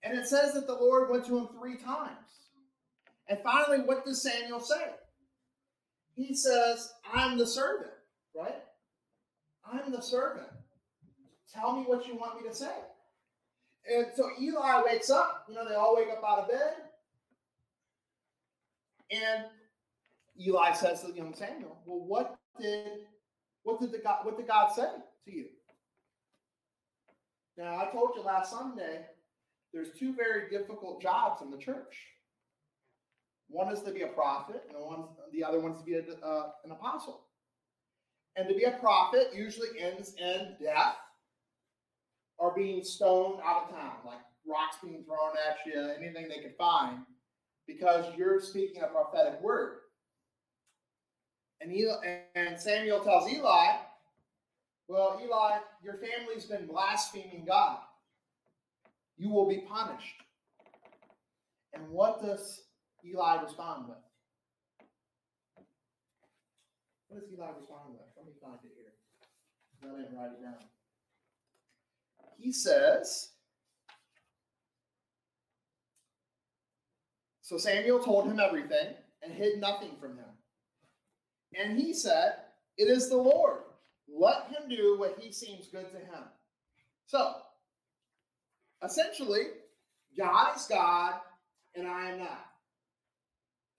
And 0.03 0.17
it 0.17 0.27
says 0.27 0.53
that 0.53 0.67
the 0.67 0.73
Lord 0.73 1.09
went 1.09 1.25
to 1.27 1.37
him 1.37 1.47
three 1.57 1.77
times. 1.77 2.17
And 3.27 3.39
finally, 3.43 3.79
what 3.85 4.05
does 4.05 4.21
Samuel 4.21 4.59
say? 4.59 4.91
He 6.15 6.33
says, 6.35 6.93
I'm 7.11 7.37
the 7.37 7.47
servant, 7.47 7.91
right? 8.35 8.63
I'm 9.65 9.91
the 9.91 10.01
servant. 10.01 10.47
Tell 11.53 11.75
me 11.75 11.83
what 11.83 12.07
you 12.07 12.15
want 12.15 12.41
me 12.41 12.47
to 12.49 12.55
say. 12.55 12.73
And 13.91 14.07
so 14.15 14.29
Eli 14.39 14.81
wakes 14.85 15.09
up. 15.09 15.45
You 15.47 15.55
know, 15.55 15.67
they 15.67 15.75
all 15.75 15.95
wake 15.95 16.07
up 16.09 16.23
out 16.25 16.39
of 16.39 16.49
bed. 16.49 16.73
And 19.11 19.45
Eli 20.39 20.71
says 20.73 21.03
to 21.03 21.13
young 21.13 21.35
Samuel, 21.35 21.77
"Well, 21.85 21.99
what 21.99 22.35
did 22.59 23.07
what 23.63 23.79
did 23.79 23.91
the 23.91 23.99
God 23.99 24.25
what 24.25 24.37
did 24.37 24.47
God 24.47 24.71
say 24.73 24.89
to 25.25 25.31
you?" 25.31 25.49
Now, 27.57 27.77
I 27.77 27.91
told 27.91 28.15
you 28.15 28.23
last 28.23 28.51
Sunday, 28.51 29.05
there's 29.73 29.91
two 29.99 30.15
very 30.15 30.49
difficult 30.49 31.01
jobs 31.01 31.41
in 31.41 31.51
the 31.51 31.57
church. 31.57 32.12
One 33.49 33.71
is 33.71 33.81
to 33.83 33.91
be 33.91 34.01
a 34.01 34.07
prophet, 34.07 34.63
and 34.69 34.83
one, 34.83 35.05
the 35.31 35.43
other 35.43 35.59
one's 35.59 35.79
to 35.79 35.85
be 35.85 35.95
a, 35.95 36.25
uh, 36.25 36.51
an 36.65 36.71
apostle. 36.71 37.25
And 38.35 38.47
to 38.47 38.55
be 38.55 38.63
a 38.63 38.71
prophet 38.71 39.31
usually 39.33 39.69
ends 39.79 40.15
in 40.15 40.55
death 40.61 40.95
or 42.37 42.53
being 42.55 42.83
stoned 42.83 43.39
out 43.45 43.63
of 43.63 43.69
town, 43.69 43.97
like 44.05 44.17
rocks 44.47 44.77
being 44.83 45.03
thrown 45.05 45.33
at 45.47 45.57
you, 45.65 45.91
anything 45.97 46.27
they 46.27 46.41
can 46.41 46.53
find, 46.57 46.99
because 47.67 48.05
you're 48.17 48.41
speaking 48.41 48.81
a 48.81 48.87
prophetic 48.87 49.39
word. 49.41 49.77
And, 51.61 51.71
Eli, 51.71 51.95
and 52.35 52.59
Samuel 52.59 53.01
tells 53.01 53.29
Eli, 53.29 53.77
Well, 54.87 55.21
Eli, 55.23 55.59
your 55.83 55.97
family's 55.97 56.45
been 56.45 56.67
blaspheming 56.67 57.45
God. 57.47 57.77
You 59.17 59.29
will 59.29 59.47
be 59.47 59.59
punished. 59.59 60.23
And 61.73 61.87
what 61.89 62.21
does 62.21 62.63
Eli 63.05 63.41
respond 63.41 63.87
with? 63.89 63.97
What 67.07 67.21
does 67.21 67.29
Eli 67.31 67.47
respond 67.57 67.93
with? 67.93 68.01
Let 68.17 68.25
me 68.25 68.31
find 68.41 68.57
it 68.63 68.71
here. 68.75 68.93
I 69.83 70.01
didn't 70.01 70.17
write 70.17 70.31
it 70.31 70.41
down. 70.41 70.55
He 72.37 72.51
says, 72.51 73.29
So 77.41 77.57
Samuel 77.57 77.99
told 77.99 78.25
him 78.25 78.39
everything 78.39 78.95
and 79.21 79.33
hid 79.33 79.59
nothing 79.59 79.91
from 79.99 80.17
him. 80.17 80.25
And 81.55 81.77
he 81.77 81.93
said, 81.93 82.35
It 82.77 82.85
is 82.85 83.09
the 83.09 83.17
Lord. 83.17 83.59
Let 84.07 84.47
him 84.47 84.69
do 84.69 84.97
what 84.97 85.19
he 85.19 85.31
seems 85.31 85.67
good 85.67 85.91
to 85.91 85.97
him. 85.97 86.23
So, 87.05 87.33
essentially, 88.83 89.43
God 90.17 90.55
is 90.55 90.65
God 90.67 91.15
and 91.75 91.87
I 91.87 92.11
am 92.11 92.19
not. 92.19 92.52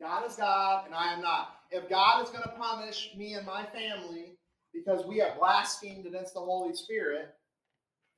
God 0.00 0.28
is 0.28 0.36
God 0.36 0.86
and 0.86 0.94
I 0.94 1.12
am 1.12 1.20
not. 1.20 1.56
If 1.70 1.88
God 1.88 2.22
is 2.24 2.30
going 2.30 2.42
to 2.42 2.50
punish 2.50 3.10
me 3.16 3.34
and 3.34 3.46
my 3.46 3.64
family 3.66 4.36
because 4.72 5.06
we 5.06 5.18
have 5.18 5.38
blasphemed 5.38 6.06
against 6.06 6.34
the 6.34 6.40
Holy 6.40 6.74
Spirit, 6.74 7.34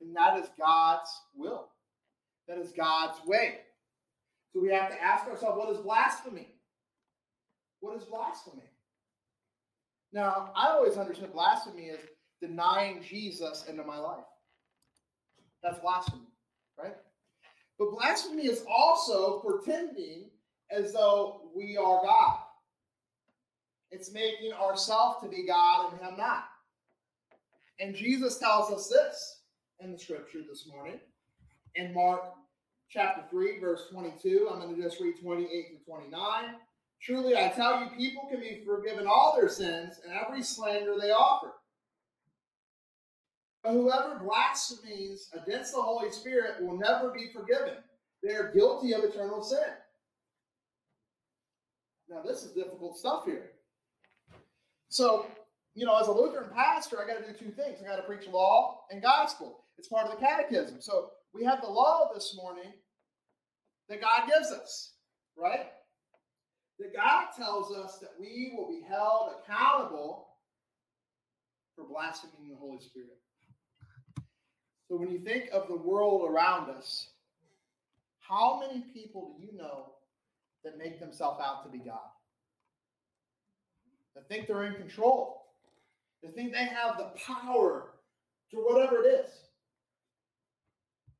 then 0.01 0.13
that 0.15 0.39
is 0.39 0.49
God's 0.59 1.11
will. 1.35 1.69
That 2.49 2.59
is 2.59 2.73
God's 2.73 3.19
way. 3.27 3.59
So 4.53 4.61
we 4.61 4.71
have 4.73 4.91
to 4.91 5.03
ask 5.03 5.27
ourselves, 5.27 5.59
what 5.59 5.71
is 5.71 5.79
blasphemy? 5.79 6.49
What 7.81 7.97
is 7.97 8.05
blasphemy? 8.05 8.63
Now, 10.13 10.51
I 10.57 10.69
always 10.69 10.97
understood 10.97 11.33
blasphemy 11.33 11.91
as 11.91 11.99
denying 12.41 13.03
Jesus 13.03 13.65
into 13.69 13.85
my 13.85 13.99
life. 13.99 14.25
That's 15.63 15.79
blasphemy, 15.81 16.29
right? 16.79 16.97
But 17.79 17.91
blasphemy 17.91 18.47
is 18.47 18.65
also 18.69 19.41
pretending 19.41 20.31
as 20.71 20.93
though 20.93 21.43
we 21.55 21.77
are 21.77 22.03
God. 22.03 22.39
It's 23.91 24.13
making 24.13 24.53
ourselves 24.53 25.19
to 25.23 25.29
be 25.29 25.47
God 25.47 25.93
and 25.93 26.01
Him 26.01 26.17
not. 26.17 26.45
And 27.79 27.95
Jesus 27.95 28.39
tells 28.39 28.71
us 28.71 28.89
this 28.89 29.41
in 29.81 29.93
the 29.93 29.99
scripture 29.99 30.41
this 30.49 30.67
morning 30.67 30.99
in 31.75 31.93
Mark 31.93 32.23
chapter 32.89 33.23
3, 33.31 33.61
verse 33.61 33.83
22. 33.91 34.49
I'm 34.51 34.61
going 34.61 34.75
to 34.75 34.83
just 34.83 35.01
read 35.01 35.21
28 35.21 35.79
to 35.79 35.85
29. 35.85 36.45
Truly, 37.01 37.37
I 37.37 37.49
tell 37.49 37.81
you, 37.81 37.91
people 37.97 38.27
can 38.31 38.41
be 38.41 38.63
forgiven 38.65 39.07
all 39.07 39.37
their 39.39 39.49
sins 39.49 40.01
and 40.05 40.13
every 40.19 40.43
slander 40.43 40.95
they 41.01 41.11
offer. 41.11 41.53
But 43.63 43.73
whoever 43.73 44.21
blasphemes 44.25 45.29
against 45.35 45.75
the 45.75 45.83
Holy 45.83 46.11
Spirit 46.11 46.63
will 46.63 46.79
never 46.79 47.11
be 47.11 47.31
forgiven. 47.33 47.75
They 48.23 48.35
are 48.35 48.53
guilty 48.53 48.93
of 48.95 49.05
eternal 49.05 49.43
sin. 49.43 49.59
Now, 52.09 52.23
this 52.23 52.45
is 52.45 52.53
difficult 52.53 52.97
stuff 52.97 53.25
here. 53.25 53.51
So, 54.89 55.27
you 55.75 55.85
know, 55.85 55.99
as 55.99 56.07
a 56.07 56.13
Lutheran 56.13 56.51
pastor, 56.55 56.99
I 57.03 57.07
got 57.07 57.25
to 57.25 57.33
do 57.33 57.39
two 57.39 57.51
things. 57.51 57.79
I 57.83 57.87
got 57.87 57.97
to 57.97 58.03
preach 58.03 58.29
law 58.29 58.85
and 58.91 59.03
gospel. 59.03 59.65
It's 59.77 59.89
part 59.89 60.07
of 60.07 60.13
the 60.13 60.25
catechism. 60.25 60.81
So 60.81 61.11
we 61.35 61.45
have 61.45 61.61
the 61.61 61.69
law 61.69 62.11
this 62.15 62.35
morning 62.37 62.73
that 63.89 64.01
God 64.01 64.29
gives 64.29 64.51
us, 64.53 64.95
right? 65.37 65.67
That 66.79 66.95
God 66.95 67.27
tells 67.37 67.73
us 67.73 67.99
that 67.99 68.11
we 68.19 68.53
will 68.57 68.69
be 68.69 68.83
held 68.89 69.33
accountable 69.43 70.29
for 71.75 71.85
blaspheming 71.85 72.49
the 72.49 72.57
Holy 72.57 72.81
Spirit. 72.81 73.19
So 74.89 74.97
when 74.97 75.11
you 75.11 75.19
think 75.19 75.51
of 75.53 75.69
the 75.69 75.77
world 75.77 76.31
around 76.31 76.71
us, 76.71 77.09
how 78.21 78.61
many 78.61 78.81
people 78.95 79.37
do 79.39 79.45
you 79.45 79.57
know 79.57 79.96
that 80.67 80.77
make 80.77 80.99
themselves 80.99 81.41
out 81.41 81.65
to 81.65 81.71
be 81.71 81.79
God? 81.79 82.01
That 84.17 84.29
think 84.29 84.49
they're 84.49 84.65
in 84.67 84.75
control. 84.75 85.45
That 86.23 86.35
think 86.35 86.53
they 86.53 86.65
have 86.65 86.99
the 86.99 87.13
power 87.25 87.93
to 88.51 88.57
whatever 88.57 89.03
it 89.03 89.07
is. 89.07 89.31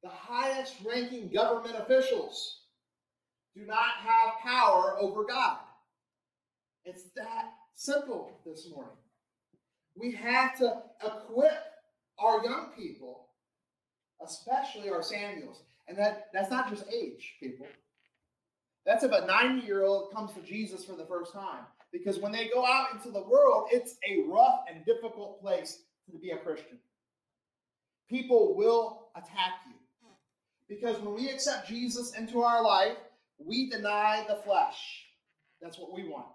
The 0.03 0.09
highest 0.09 0.75
ranking 0.85 1.31
government 1.33 1.77
officials 1.79 2.61
do 3.55 3.65
not 3.65 3.95
have 4.01 4.35
power 4.43 4.97
over 5.01 5.25
God. 5.25 5.59
It's 6.85 7.05
that 7.15 7.53
simple 7.75 8.41
this 8.45 8.69
morning. 8.75 8.97
We 9.97 10.13
have 10.13 10.59
to 10.59 10.83
equip 11.05 11.63
our 12.19 12.45
young 12.45 12.73
people, 12.77 13.29
especially 14.25 14.91
our 14.91 15.03
Samuels. 15.03 15.63
And 15.89 15.97
that, 15.99 16.29
that's 16.33 16.51
not 16.51 16.69
just 16.69 16.85
age, 16.93 17.35
people. 17.41 17.67
That's 18.87 19.03
if 19.03 19.11
a 19.11 19.27
90 19.27 19.67
year 19.67 19.85
old 19.85 20.13
comes 20.15 20.33
to 20.35 20.41
Jesus 20.41 20.85
for 20.85 20.95
the 20.95 21.05
first 21.05 21.33
time. 21.33 21.65
Because 21.93 22.19
when 22.19 22.33
they 22.33 22.49
go 22.49 22.65
out 22.65 22.89
into 22.95 23.11
the 23.11 23.23
world, 23.23 23.69
it's 23.73 23.97
a 24.09 24.23
rough 24.29 24.61
and 24.73 24.85
difficult 24.85 25.41
place 25.41 25.83
to 26.11 26.19
be 26.19 26.31
a 26.31 26.39
Christian. 26.39 26.79
People 28.09 28.55
will 28.57 29.09
attack 29.17 29.55
you. 29.67 29.75
Because 30.69 31.01
when 31.01 31.15
we 31.15 31.29
accept 31.29 31.69
Jesus 31.69 32.15
into 32.15 32.43
our 32.43 32.63
life, 32.63 32.97
we 33.39 33.71
deny 33.71 34.25
the 34.29 34.37
flesh. 34.37 35.05
That's 35.61 35.79
what 35.79 35.93
we 35.93 36.09
want. 36.09 36.27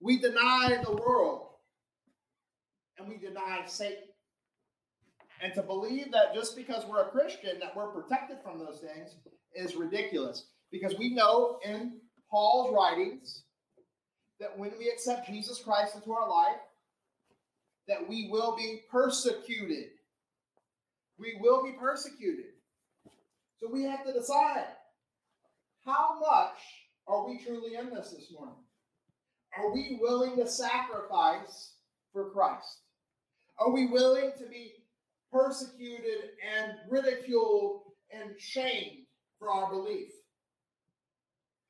We 0.00 0.18
deny 0.18 0.80
the 0.84 0.92
world. 0.92 1.46
And 2.98 3.08
we 3.08 3.16
deny 3.16 3.62
Satan. 3.66 4.04
And 5.40 5.54
to 5.54 5.62
believe 5.62 6.10
that 6.12 6.34
just 6.34 6.56
because 6.56 6.84
we're 6.84 7.02
a 7.02 7.10
Christian 7.10 7.60
that 7.60 7.76
we're 7.76 7.88
protected 7.88 8.38
from 8.42 8.58
those 8.58 8.80
things 8.80 9.14
is 9.54 9.76
ridiculous. 9.76 10.46
Because 10.70 10.96
we 10.98 11.14
know 11.14 11.58
in 11.64 12.00
Paul's 12.30 12.74
writings 12.74 13.44
that 14.40 14.56
when 14.58 14.72
we 14.78 14.88
accept 14.88 15.26
Jesus 15.26 15.60
Christ 15.60 15.94
into 15.94 16.12
our 16.12 16.28
life, 16.28 16.60
that 17.88 18.06
we 18.08 18.28
will 18.30 18.54
be 18.56 18.82
persecuted. 18.90 19.88
We 21.18 21.38
will 21.40 21.64
be 21.64 21.72
persecuted. 21.72 22.52
So 23.58 23.68
we 23.72 23.82
have 23.84 24.04
to 24.04 24.12
decide 24.12 24.66
how 25.84 26.18
much 26.20 26.58
are 27.06 27.26
we 27.26 27.42
truly 27.42 27.76
in 27.76 27.90
this 27.90 28.10
this 28.10 28.30
morning? 28.30 28.54
Are 29.56 29.72
we 29.72 29.98
willing 30.00 30.36
to 30.36 30.46
sacrifice 30.46 31.72
for 32.12 32.30
Christ? 32.30 32.82
Are 33.58 33.72
we 33.72 33.86
willing 33.86 34.32
to 34.38 34.46
be 34.46 34.72
persecuted 35.32 36.30
and 36.56 36.74
ridiculed 36.88 37.82
and 38.12 38.38
shamed 38.38 39.06
for 39.38 39.50
our 39.50 39.70
belief? 39.70 40.10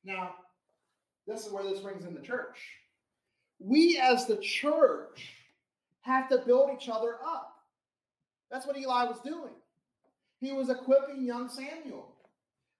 Now, 0.03 0.35
this 1.27 1.45
is 1.45 1.51
where 1.51 1.63
this 1.63 1.79
brings 1.79 2.05
in 2.05 2.13
the 2.13 2.21
church. 2.21 2.57
We 3.59 3.99
as 4.01 4.25
the 4.25 4.37
church 4.37 5.33
have 6.01 6.29
to 6.29 6.43
build 6.45 6.71
each 6.75 6.89
other 6.89 7.17
up. 7.23 7.55
That's 8.49 8.65
what 8.65 8.77
Eli 8.77 9.05
was 9.05 9.19
doing. 9.19 9.53
He 10.39 10.51
was 10.51 10.69
equipping 10.69 11.25
young 11.25 11.49
Samuel. 11.49 12.15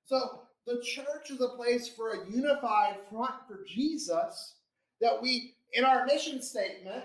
So 0.05 0.41
the 0.65 0.81
church 0.81 1.29
is 1.29 1.41
a 1.41 1.49
place 1.49 1.87
for 1.87 2.11
a 2.11 2.29
unified 2.29 2.95
front 3.11 3.33
for 3.47 3.63
Jesus 3.67 4.55
that 5.01 5.21
we, 5.21 5.55
in 5.73 5.83
our 5.83 6.05
mission 6.05 6.41
statement, 6.41 7.03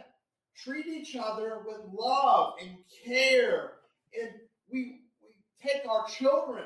treat 0.57 0.87
each 0.87 1.17
other 1.17 1.59
with 1.67 1.81
love 1.93 2.55
and 2.61 2.71
care. 3.05 3.73
And 4.19 4.31
we, 4.71 5.01
we 5.23 5.35
take 5.63 5.83
our 5.89 6.07
children, 6.07 6.65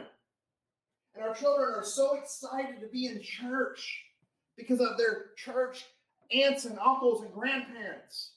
and 1.14 1.24
our 1.24 1.34
children 1.34 1.74
are 1.74 1.84
so 1.84 2.16
excited 2.16 2.80
to 2.80 2.88
be 2.88 3.06
in 3.06 3.20
church 3.22 4.04
because 4.56 4.80
of 4.80 4.98
their 4.98 5.30
church 5.36 5.84
aunts 6.32 6.64
and 6.64 6.78
uncles 6.78 7.22
and 7.22 7.32
grandparents 7.32 8.32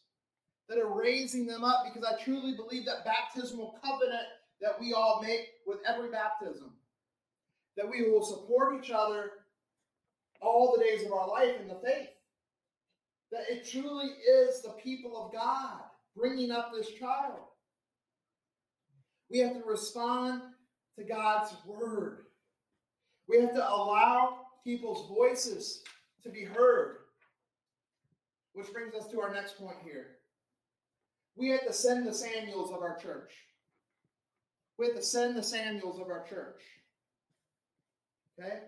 that 0.70 0.78
are 0.78 0.98
raising 0.98 1.46
them 1.46 1.64
up 1.64 1.84
because 1.86 2.08
I 2.08 2.24
truly 2.24 2.56
believe 2.56 2.86
that 2.86 3.06
baptismal 3.06 3.78
covenant 3.84 4.28
that 4.62 4.80
we 4.80 4.94
all 4.94 5.22
make 5.22 5.48
with 5.66 5.80
every 5.88 6.10
baptism. 6.10 6.72
That 7.76 7.90
we 7.90 8.10
will 8.10 8.24
support 8.24 8.82
each 8.82 8.92
other 8.92 9.32
all 10.42 10.76
the 10.76 10.84
days 10.84 11.06
of 11.06 11.12
our 11.12 11.28
life 11.28 11.60
in 11.60 11.68
the 11.68 11.80
faith. 11.84 12.10
That 13.32 13.50
it 13.50 13.70
truly 13.70 14.08
is 14.08 14.62
the 14.62 14.76
people 14.84 15.26
of 15.26 15.34
God 15.34 15.82
bringing 16.16 16.52
up 16.52 16.72
this 16.74 16.92
child. 16.92 17.40
We 19.30 19.40
have 19.40 19.54
to 19.54 19.64
respond 19.66 20.42
to 20.98 21.04
God's 21.06 21.54
word. 21.66 22.26
We 23.28 23.40
have 23.42 23.54
to 23.54 23.70
allow 23.70 24.40
people's 24.64 25.08
voices 25.10 25.84
to 26.24 26.30
be 26.30 26.44
heard. 26.44 26.98
Which 28.54 28.72
brings 28.74 28.94
us 28.94 29.08
to 29.12 29.22
our 29.22 29.34
next 29.34 29.58
point 29.58 29.78
here. 29.84 30.18
We 31.36 31.50
have 31.50 31.66
to 31.66 31.74
send 31.74 32.06
the 32.06 32.14
Samuels 32.14 32.72
of 32.72 32.82
our 32.82 32.98
church. 32.98 33.32
We 34.78 34.88
have 34.88 34.96
to 34.96 35.04
send 35.04 35.38
the 35.38 35.44
Samuels 35.44 36.00
of 36.00 36.10
our 36.10 36.26
church. 36.28 36.62
Okay? 38.40 38.60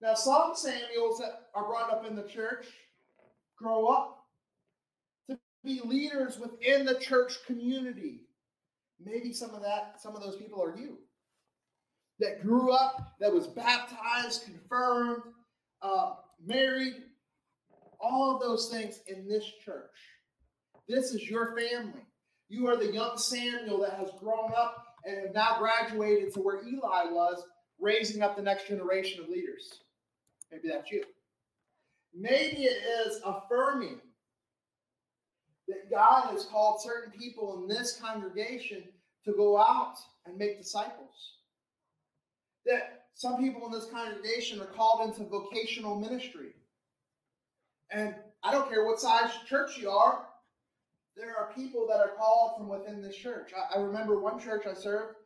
Now, 0.00 0.14
some 0.14 0.52
Samuels 0.54 1.18
that 1.18 1.48
are 1.54 1.66
brought 1.66 1.90
up 1.90 2.06
in 2.06 2.14
the 2.14 2.22
church 2.22 2.66
grow 3.56 3.86
up 3.86 4.24
to 5.28 5.38
be 5.64 5.80
leaders 5.84 6.38
within 6.38 6.84
the 6.84 6.98
church 6.98 7.38
community. 7.46 8.22
Maybe 9.04 9.32
some 9.32 9.54
of 9.54 9.62
that, 9.62 10.00
some 10.00 10.14
of 10.14 10.22
those 10.22 10.36
people 10.36 10.62
are 10.62 10.76
you. 10.76 10.98
That 12.20 12.42
grew 12.42 12.70
up, 12.70 13.16
that 13.18 13.32
was 13.32 13.46
baptized, 13.46 14.44
confirmed, 14.44 15.22
uh, 15.82 16.14
married, 16.44 16.94
all 17.98 18.34
of 18.34 18.42
those 18.42 18.68
things 18.68 19.00
in 19.08 19.26
this 19.26 19.44
church. 19.64 19.90
This 20.88 21.14
is 21.14 21.28
your 21.28 21.56
family. 21.56 22.04
You 22.48 22.66
are 22.68 22.76
the 22.76 22.92
young 22.92 23.16
Samuel 23.16 23.80
that 23.80 23.94
has 23.94 24.10
grown 24.18 24.52
up 24.56 24.84
and 25.04 25.16
have 25.18 25.34
now 25.34 25.56
graduated 25.58 26.34
to 26.34 26.40
where 26.40 26.66
Eli 26.66 27.10
was, 27.10 27.42
raising 27.78 28.22
up 28.22 28.36
the 28.36 28.42
next 28.42 28.68
generation 28.68 29.22
of 29.22 29.30
leaders. 29.30 29.80
Maybe 30.50 30.68
that's 30.68 30.90
you. 30.90 31.04
Maybe 32.14 32.64
it 32.64 32.82
is 33.06 33.20
affirming 33.24 34.00
that 35.68 35.90
God 35.90 36.32
has 36.32 36.44
called 36.46 36.82
certain 36.82 37.12
people 37.12 37.62
in 37.62 37.68
this 37.68 37.98
congregation 38.00 38.82
to 39.24 39.32
go 39.32 39.56
out 39.56 39.94
and 40.26 40.36
make 40.36 40.58
disciples. 40.58 41.39
That 42.66 43.04
some 43.14 43.38
people 43.38 43.66
in 43.66 43.72
this 43.72 43.90
congregation 43.90 44.60
are 44.60 44.66
called 44.66 45.08
into 45.08 45.28
vocational 45.28 45.98
ministry. 45.98 46.54
And 47.90 48.14
I 48.42 48.52
don't 48.52 48.68
care 48.68 48.86
what 48.86 49.00
size 49.00 49.30
church 49.46 49.76
you 49.78 49.90
are, 49.90 50.26
there 51.16 51.36
are 51.36 51.52
people 51.54 51.86
that 51.88 51.98
are 51.98 52.14
called 52.16 52.56
from 52.56 52.68
within 52.68 53.02
this 53.02 53.16
church. 53.16 53.52
I, 53.56 53.78
I 53.78 53.82
remember 53.82 54.18
one 54.20 54.40
church 54.40 54.64
I 54.66 54.74
served, 54.74 55.16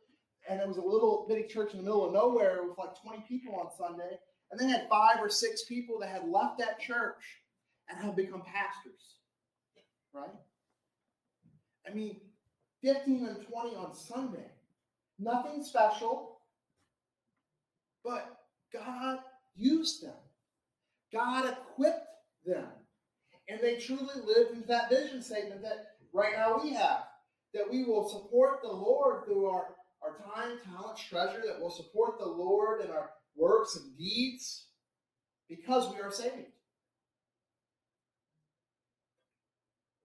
and 0.49 0.59
it 0.59 0.67
was 0.67 0.77
a 0.77 0.81
little 0.81 1.25
bitty 1.27 1.47
church 1.47 1.71
in 1.71 1.77
the 1.77 1.83
middle 1.83 2.05
of 2.05 2.13
nowhere 2.13 2.63
with 2.67 2.77
like 2.77 3.01
20 3.01 3.23
people 3.27 3.55
on 3.55 3.67
Sunday. 3.77 4.17
And 4.51 4.59
they 4.59 4.67
had 4.67 4.87
five 4.89 5.17
or 5.21 5.29
six 5.29 5.63
people 5.63 5.99
that 5.99 6.09
had 6.09 6.27
left 6.27 6.59
that 6.59 6.79
church 6.79 7.41
and 7.89 8.03
have 8.03 8.15
become 8.15 8.41
pastors. 8.41 9.19
Right? 10.13 10.29
I 11.89 11.93
mean, 11.93 12.19
15 12.83 13.27
and 13.27 13.47
20 13.47 13.75
on 13.75 13.95
Sunday. 13.95 14.51
Nothing 15.17 15.63
special, 15.63 16.34
but 18.05 18.37
God 18.71 19.19
used 19.55 20.03
them. 20.03 20.13
God 21.11 21.45
equipped 21.45 22.07
them. 22.45 22.67
And 23.49 23.59
they 23.61 23.77
truly 23.77 24.21
lived 24.25 24.51
into 24.51 24.67
that 24.67 24.89
vision 24.89 25.21
statement 25.21 25.61
that 25.63 25.87
right 26.13 26.33
now 26.35 26.59
we 26.61 26.73
have. 26.73 27.03
That 27.53 27.69
we 27.69 27.83
will 27.83 28.07
support 28.07 28.59
the 28.61 28.71
Lord 28.71 29.25
through 29.25 29.47
our, 29.47 29.67
our 30.03 30.17
time, 30.17 30.57
talent, 30.65 30.97
treasure, 30.97 31.41
that 31.45 31.59
we'll 31.59 31.69
support 31.69 32.19
the 32.19 32.25
Lord 32.25 32.81
in 32.83 32.91
our 32.91 33.11
works 33.35 33.77
and 33.77 33.97
deeds 33.97 34.67
because 35.49 35.93
we 35.93 36.01
are 36.01 36.11
saved. 36.11 36.51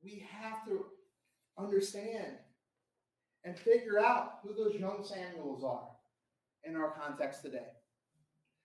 We 0.02 0.26
have 0.30 0.64
to 0.66 0.86
understand 1.58 2.36
and 3.44 3.58
figure 3.58 3.98
out 3.98 4.38
who 4.42 4.54
those 4.54 4.78
young 4.78 5.04
Samuels 5.04 5.64
are 5.64 5.88
in 6.64 6.76
our 6.76 6.92
context 6.92 7.42
today. 7.42 7.66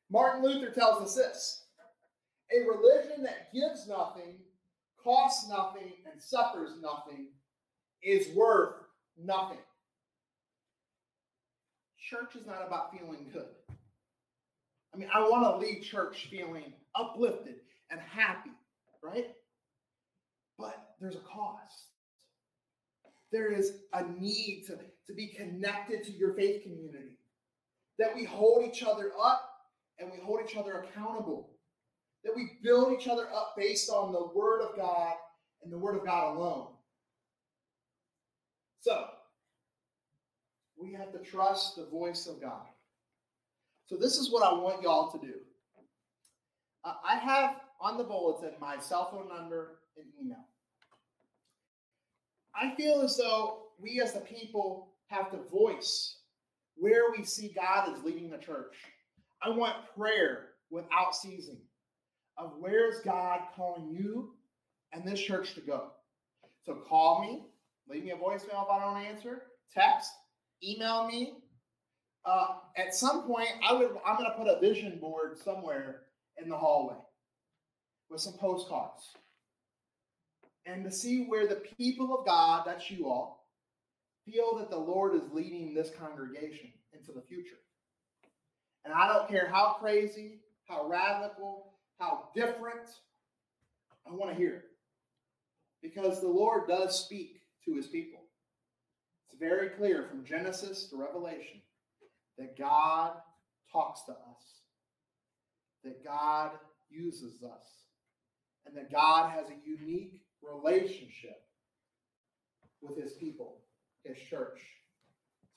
Martin 0.10 0.44
Luther 0.44 0.72
tells 0.72 1.02
us 1.02 1.16
this 1.16 1.66
a 2.52 2.60
religion 2.60 3.24
that 3.24 3.52
gives 3.54 3.88
nothing, 3.88 4.36
costs 5.04 5.50
nothing, 5.50 5.94
and 6.12 6.22
suffers 6.22 6.72
nothing 6.82 7.28
is 8.04 8.36
worth 8.36 8.76
nothing. 9.18 9.58
Church 11.98 12.36
is 12.36 12.46
not 12.46 12.66
about 12.66 12.96
feeling 12.96 13.30
good. 13.34 13.48
I 14.94 14.98
mean, 14.98 15.10
I 15.14 15.22
want 15.22 15.44
to 15.44 15.58
leave 15.58 15.84
church 15.84 16.28
feeling 16.30 16.72
uplifted 16.94 17.56
and 17.90 18.00
happy, 18.00 18.52
right? 19.04 19.32
But 20.58 20.96
there's 21.02 21.16
a 21.16 21.20
cost. 21.20 21.90
There 23.32 23.52
is 23.52 23.80
a 23.94 24.04
need 24.04 24.66
to, 24.68 24.78
to 25.08 25.14
be 25.14 25.28
connected 25.28 26.04
to 26.06 26.12
your 26.12 26.36
faith 26.36 26.62
community, 26.62 27.18
that 27.98 28.16
we 28.16 28.24
hold 28.24 28.64
each 28.64 28.84
other 28.84 29.12
up 29.22 29.55
and 30.00 30.12
we 30.12 30.18
hold 30.24 30.42
each 30.44 30.58
other 30.58 30.84
accountable, 30.84 31.52
that 32.24 32.36
we 32.36 32.58
build 32.64 32.94
each 32.94 33.08
other 33.08 33.28
up 33.34 33.54
based 33.58 33.90
on 33.90 34.12
the 34.12 34.28
Word 34.34 34.62
of 34.62 34.76
God 34.76 35.14
and 35.64 35.72
the 35.72 35.78
Word 35.78 35.96
of 35.96 36.06
God 36.06 36.36
alone. 36.36 36.68
So, 38.82 39.06
we 40.78 40.94
have 40.94 41.12
to 41.14 41.20
trust 41.20 41.76
the 41.76 41.86
voice 41.86 42.28
of 42.28 42.42
God. 42.42 42.66
So, 43.88 43.96
this 43.96 44.18
is 44.18 44.32
what 44.32 44.44
I 44.44 44.54
want 44.54 44.84
y'all 44.84 45.12
to 45.12 45.20
do. 45.20 45.34
I 46.84 47.18
have 47.18 47.62
on 47.82 47.98
the 47.98 48.04
bulletin 48.04 48.52
my 48.60 48.78
cell 48.78 49.10
phone 49.10 49.28
number 49.28 49.80
and 49.98 50.06
email. 50.22 50.46
I 52.56 52.76
feel 52.76 53.02
as 53.02 53.18
though 53.18 53.64
we 53.80 54.02
as 54.02 54.14
the 54.14 54.20
people 54.20 54.94
have 55.08 55.32
to 55.32 55.38
voice 55.52 56.20
where 56.76 57.12
we 57.16 57.24
see 57.24 57.54
God 57.56 57.96
is 57.96 58.04
leading 58.04 58.30
the 58.30 58.38
church. 58.38 58.76
I 59.46 59.50
want 59.50 59.76
prayer 59.96 60.48
without 60.72 61.16
ceasing 61.16 61.60
of 62.38 62.54
where's 62.60 63.00
God 63.02 63.42
calling 63.56 63.90
you 63.92 64.34
and 64.92 65.08
this 65.08 65.22
church 65.22 65.54
to 65.54 65.62
go. 65.62 65.92
So 66.66 66.76
call 66.88 67.22
me, 67.22 67.44
leave 67.88 68.04
me 68.04 68.12
a 68.12 68.16
voicemail 68.16 68.64
if 68.64 68.70
I 68.72 68.80
don't 68.80 69.06
answer, 69.06 69.44
text, 69.72 70.10
email 70.64 71.08
me. 71.08 71.36
Uh, 72.26 72.56
at 72.76 72.96
some 72.96 73.24
point, 73.28 73.50
I 73.64 73.74
would 73.74 73.92
I'm 74.04 74.18
going 74.18 74.30
to 74.32 74.38
put 74.38 74.48
a 74.48 74.60
vision 74.60 74.98
board 75.00 75.38
somewhere 75.38 76.02
in 76.42 76.50
the 76.50 76.58
hallway 76.58 76.96
with 78.10 78.22
some 78.22 78.34
postcards 78.34 79.14
and 80.66 80.84
to 80.84 80.92
see 80.92 81.26
where 81.26 81.48
the 81.48 81.62
people 81.78 82.18
of 82.18 82.26
God, 82.26 82.64
that's 82.66 82.90
you 82.90 83.08
all, 83.08 83.48
feel 84.26 84.58
that 84.58 84.72
the 84.72 84.78
Lord 84.78 85.14
is 85.14 85.32
leading 85.32 85.76
this 85.76 85.92
congregation 86.00 86.72
into 86.94 87.12
the 87.12 87.22
future. 87.22 87.58
And 88.86 88.94
I 88.94 89.08
don't 89.08 89.28
care 89.28 89.50
how 89.52 89.78
crazy, 89.80 90.40
how 90.68 90.88
radical, 90.88 91.74
how 92.00 92.30
different, 92.36 92.88
I 94.08 94.14
want 94.14 94.32
to 94.32 94.38
hear 94.38 94.54
it. 94.54 94.66
Because 95.82 96.22
the 96.22 96.28
Lord 96.28 96.68
does 96.68 97.04
speak 97.04 97.42
to 97.66 97.74
his 97.74 97.88
people. 97.88 98.22
It's 99.28 99.40
very 99.40 99.70
clear 99.70 100.04
from 100.04 100.24
Genesis 100.24 100.86
to 100.90 100.98
Revelation 100.98 101.62
that 102.38 102.58
God 102.58 103.14
talks 103.72 104.04
to 104.04 104.12
us, 104.12 104.62
that 105.84 106.04
God 106.04 106.52
uses 106.90 107.44
us, 107.44 107.68
and 108.66 108.78
that 108.78 108.92
God 108.92 109.32
has 109.32 109.48
a 109.50 109.68
unique 109.68 110.22
relationship 110.42 111.42
with 112.82 113.02
his 113.02 113.14
people, 113.14 113.58
his 114.04 114.18
church. 114.30 114.60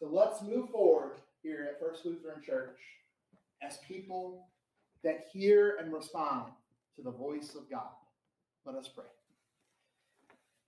So 0.00 0.08
let's 0.10 0.42
move 0.42 0.70
forward 0.70 1.18
here 1.42 1.68
at 1.70 1.80
First 1.80 2.04
Lutheran 2.06 2.42
Church 2.42 2.78
as 3.62 3.78
people 3.86 4.46
that 5.04 5.26
hear 5.32 5.76
and 5.80 5.92
respond 5.92 6.52
to 6.96 7.02
the 7.02 7.10
voice 7.10 7.54
of 7.54 7.70
God. 7.70 7.90
Let 8.64 8.76
us 8.76 8.88
pray. 8.88 9.04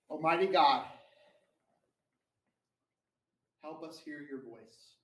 Almighty 0.08 0.46
God, 0.46 0.84
help 3.62 3.82
us 3.82 3.98
hear 4.04 4.26
your 4.28 4.40
voice. 4.40 4.94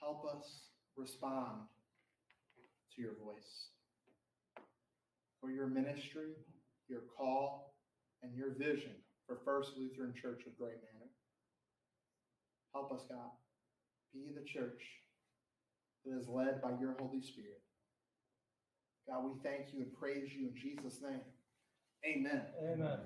Help 0.00 0.24
us 0.36 0.46
respond 0.96 1.62
to 2.94 3.02
your 3.02 3.14
voice 3.24 3.68
for 5.40 5.50
your 5.50 5.66
ministry, 5.66 6.32
your 6.88 7.02
call, 7.16 7.74
and 8.22 8.34
your 8.34 8.54
vision 8.54 8.92
for 9.26 9.38
First 9.44 9.72
Lutheran 9.78 10.14
Church 10.20 10.42
of 10.46 10.56
Gray 10.58 10.72
Manor. 10.72 11.10
Help 12.72 12.92
us, 12.92 13.02
God. 13.08 13.30
Be 14.14 14.30
the 14.32 14.46
church 14.46 14.80
that 16.06 16.16
is 16.16 16.28
led 16.28 16.62
by 16.62 16.70
your 16.80 16.94
Holy 17.00 17.20
Spirit. 17.20 17.60
God, 19.08 19.24
we 19.24 19.32
thank 19.42 19.74
you 19.74 19.80
and 19.80 19.92
praise 19.98 20.30
you 20.32 20.48
in 20.48 20.54
Jesus' 20.54 21.02
name. 21.02 21.20
Amen. 22.06 22.42
Amen. 22.62 23.00